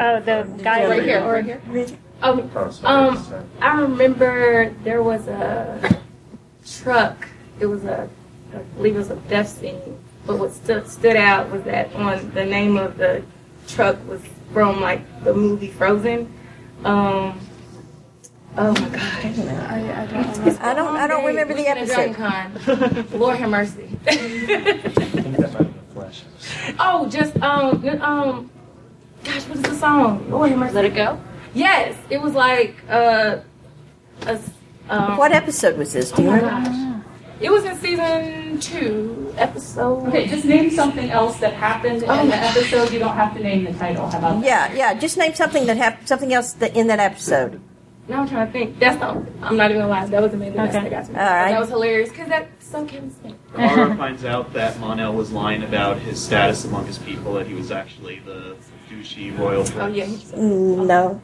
[0.02, 1.62] Oh, the guy Right here, right here.
[2.22, 2.50] Um,
[2.86, 3.18] um,
[3.60, 6.00] I remember there was a
[6.66, 7.28] truck.
[7.60, 8.08] It was a,
[8.54, 9.82] I believe it was a death scene.
[10.26, 13.24] But what stood stood out was that on the name of the
[13.68, 14.22] truck was
[14.54, 16.32] from like the movie Frozen.
[16.86, 17.40] Um,
[18.58, 19.00] oh my god,
[20.62, 22.16] I, don't I don't remember the episode.
[22.16, 23.10] Con.
[23.20, 23.90] Lord have mercy.
[26.80, 28.50] oh, just um um,
[29.24, 30.30] gosh, what is the song?
[30.30, 30.74] Lord have mercy.
[30.76, 31.20] Let it go.
[31.54, 33.38] Yes, it was like uh,
[34.26, 34.40] a,
[34.90, 36.12] um, What episode was this?
[36.12, 36.70] Do you Oh my remember?
[36.70, 36.80] gosh.
[37.42, 40.08] It was in season two, episode.
[40.08, 42.92] Okay, just name something else that happened Oh in the my episode.
[42.92, 44.08] You don't have to name the title.
[44.10, 44.46] How about that?
[44.46, 44.94] Yeah, yeah.
[44.94, 47.60] Just name something that happened, something else that in that episode.
[48.08, 48.80] Now I'm trying to think.
[48.80, 49.18] That's not.
[49.42, 50.06] I'm not even gonna lie.
[50.06, 50.56] That was amazing.
[50.56, 50.84] That's Okay.
[50.86, 51.16] the got me.
[51.16, 51.52] All right.
[51.52, 53.36] That was hilarious because that's so Kevin Smith.
[53.56, 57.54] Kara finds out that Mon-El was lying about his status among his people, that he
[57.54, 58.56] was actually the
[58.98, 59.76] douchey royal prince.
[59.80, 60.06] Oh yeah.
[60.06, 61.22] Mm, No.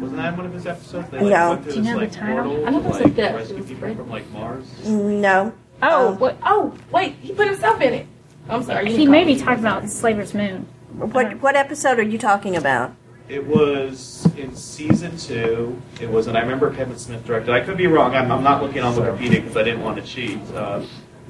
[0.00, 1.10] Wasn't that one of his episodes?
[1.10, 1.24] They No.
[1.26, 2.44] like, went through Do you this know the like title?
[2.56, 3.96] portal I know to that's like a rescue It was people great.
[3.98, 4.64] from like Mars.
[4.88, 5.52] No.
[5.82, 6.36] Oh, Um, what?
[6.44, 7.14] Oh, wait.
[7.20, 8.06] He put himself in it.
[8.48, 8.86] I'm sorry.
[8.90, 9.40] you He can may call be me.
[9.40, 10.66] talking about Slaver's Moon.
[10.96, 12.92] What what episode are you talking about?
[13.28, 15.80] It was in season two.
[16.00, 17.52] It was, and I remember Kevin Smith directed.
[17.54, 18.14] I could be wrong.
[18.16, 20.40] I'm, I'm not looking on Wikipedia because I didn't want to cheat.
[20.52, 20.80] Uh,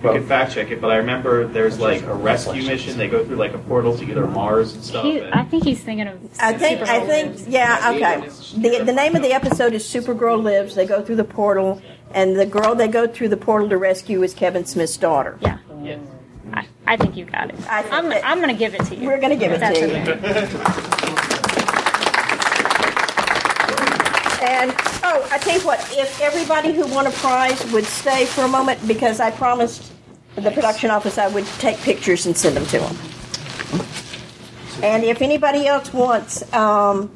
[0.02, 2.96] we can fact check it, but I remember there's like a rescue mission.
[2.96, 5.04] They go through like a portal to get either Mars and stuff.
[5.04, 6.18] He, and- I think he's thinking of.
[6.40, 8.28] I think I think yeah okay.
[8.60, 10.74] The the name of the episode is Supergirl Lives.
[10.74, 11.82] They go through the portal,
[12.14, 15.38] and the girl they go through the portal to rescue is Kevin Smith's daughter.
[15.42, 15.58] Yeah.
[15.82, 16.00] Yes.
[16.52, 17.56] I, I think you got it.
[17.68, 18.08] I I'm.
[18.08, 19.06] that- I'm going to give it to you.
[19.06, 20.90] We're going to give it That's to you.
[24.42, 24.72] And
[25.10, 28.48] oh, I tell you what, if everybody who won a prize would stay for a
[28.48, 29.92] moment, because I promised
[30.36, 32.96] the production office I would take pictures and send them to them.
[34.82, 37.10] And if anybody else wants, um,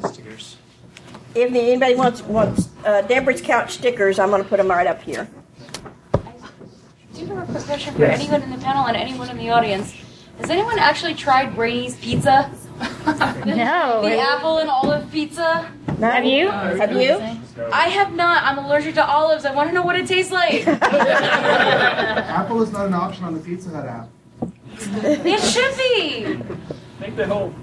[1.34, 5.00] if anybody wants wants uh, Danvers couch stickers, I'm going to put them right up
[5.00, 5.28] here.
[7.14, 9.94] Do have a question for anyone in the panel and anyone in the audience?
[10.40, 12.50] Has anyone actually tried Brady's pizza?
[13.46, 14.00] No.
[14.02, 15.70] The apple and olive pizza?
[15.98, 16.10] No?
[16.10, 16.48] Have you?
[16.50, 17.20] Have you?
[17.72, 18.42] I have not.
[18.42, 19.44] I'm allergic to olives.
[19.44, 20.66] I want to know what it tastes like.
[20.66, 24.08] Apple is not an option on the Pizza Hut app.
[25.04, 26.42] it should be.
[27.00, 27.54] Make the whole.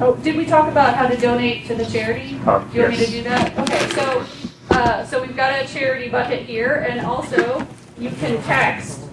[0.00, 2.40] Oh, did we talk about how to donate to the charity?
[2.46, 3.58] Uh, Do you want me to do that?
[3.58, 4.24] Okay, so
[4.70, 7.66] uh, so we've got a charity bucket here, and also
[7.98, 9.09] you can text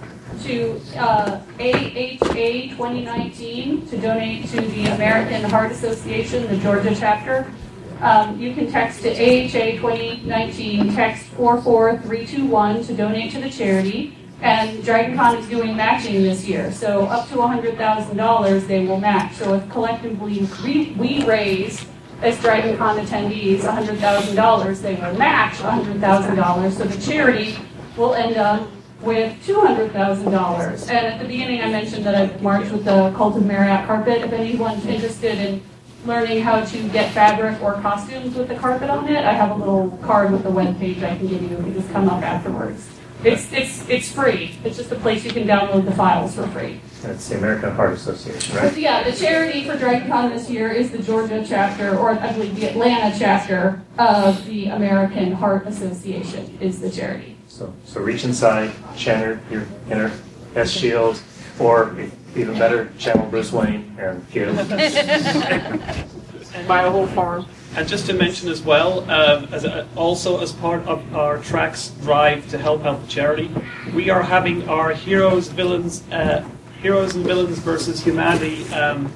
[0.47, 7.51] to uh, AHA 2019 to donate to the American Heart Association, the Georgia chapter.
[7.99, 14.17] Um, you can text to AHA 2019, text 44321 to donate to the charity.
[14.41, 19.35] And DragonCon is doing matching this year, so up to $100,000 they will match.
[19.35, 21.85] So if collectively we, we raise
[22.21, 26.71] as DragonCon attendees $100,000, they will match $100,000.
[26.71, 27.57] So the charity
[27.97, 28.69] will end up
[29.01, 30.89] with $200,000.
[30.89, 34.21] And at the beginning, I mentioned that I've marched with the Cult of Marriott carpet.
[34.21, 35.61] If anyone's interested in
[36.05, 39.55] learning how to get fabric or costumes with the carpet on it, I have a
[39.55, 41.49] little card with a web page I can give you.
[41.49, 42.89] You can just come up afterwards.
[43.23, 44.55] It's, it's, it's free.
[44.63, 46.79] It's just a place you can download the files for free.
[47.01, 48.77] That's the American Heart Association, right?
[48.77, 52.69] Yeah, the charity for DragonCon this year is the Georgia chapter, or I believe the
[52.69, 57.36] Atlanta chapter of the American Heart Association is the charity.
[57.57, 60.11] So, so reach inside, channel your inner
[60.55, 61.19] S shield,
[61.57, 61.97] or
[62.35, 64.55] even better, channel Bruce Wayne and give.
[66.67, 67.47] Buy a whole farm.
[67.75, 71.89] And just to mention as well, um, as a, also as part of our tracks
[72.01, 73.49] drive to help out the charity,
[73.91, 76.47] we are having our heroes, villains, uh,
[76.83, 79.11] heroes and villains versus humanity um,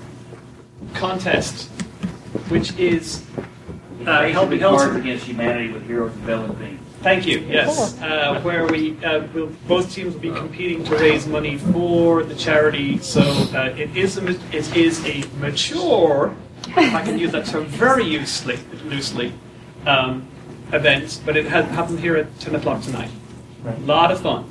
[0.95, 1.69] contest,
[2.49, 3.23] which is
[4.07, 4.95] uh, helping Cards help.
[4.95, 6.80] against humanity with heroes and villains being.
[7.01, 7.39] Thank you.
[7.39, 12.23] Yes, uh, where we uh, will, both teams will be competing to raise money for
[12.23, 12.99] the charity.
[12.99, 16.35] So uh, it is a, it is a mature,
[16.67, 19.33] if I can use that term very loosely, loosely
[19.87, 20.27] um,
[20.71, 23.09] event, but it has happened here at ten o'clock tonight.
[23.65, 24.45] A lot of fun.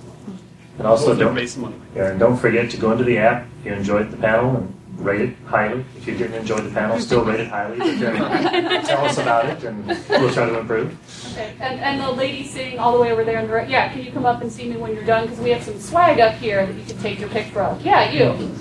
[0.78, 1.76] And also Hopefully don't, raise money.
[1.94, 4.79] yeah, and don't forget to go into the app if you enjoyed the panel and
[5.00, 5.84] rate it highly.
[5.96, 7.80] If you didn't enjoy the panel, still rate it highly.
[7.80, 10.96] Uh, tell us about it and we'll try to improve.
[11.32, 13.92] Okay, and, and the lady sitting all the way over there on the right, yeah,
[13.92, 15.26] can you come up and see me when you're done?
[15.26, 17.80] Because we have some swag up here that you can take your pick from.
[17.80, 18.54] Yeah, you.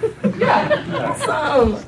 [0.38, 1.16] Yeah.
[1.26, 1.84] Awesome.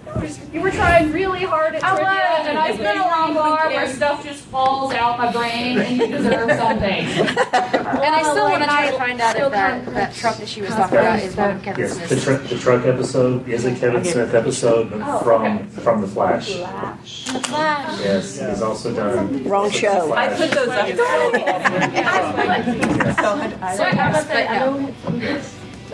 [0.52, 2.46] You were trying really hard at I trivia, was.
[2.48, 5.30] and I It's spent been a long really bar where stuff just falls out my
[5.32, 7.06] brain, and you deserve something.
[7.06, 7.38] And
[8.14, 10.70] I still want to try to find out if that, that truck that she was
[10.70, 12.24] talking about is one of Kevin Yes, the, Smith's.
[12.24, 15.64] tr- the truck episode is a Kevin Smith episode, Oh, from okay.
[15.80, 16.48] from the Flash.
[16.54, 18.00] The Flash.
[18.00, 19.44] Yes, he's also done.
[19.44, 20.12] Wrong show.
[20.12, 20.88] I put those up.
[23.76, 24.94] So I got that down.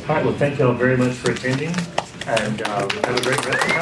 [0.08, 1.74] All right, well, thank you all very much for attending,
[2.26, 3.74] and uh, have a great rest of the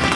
[0.00, 0.13] time.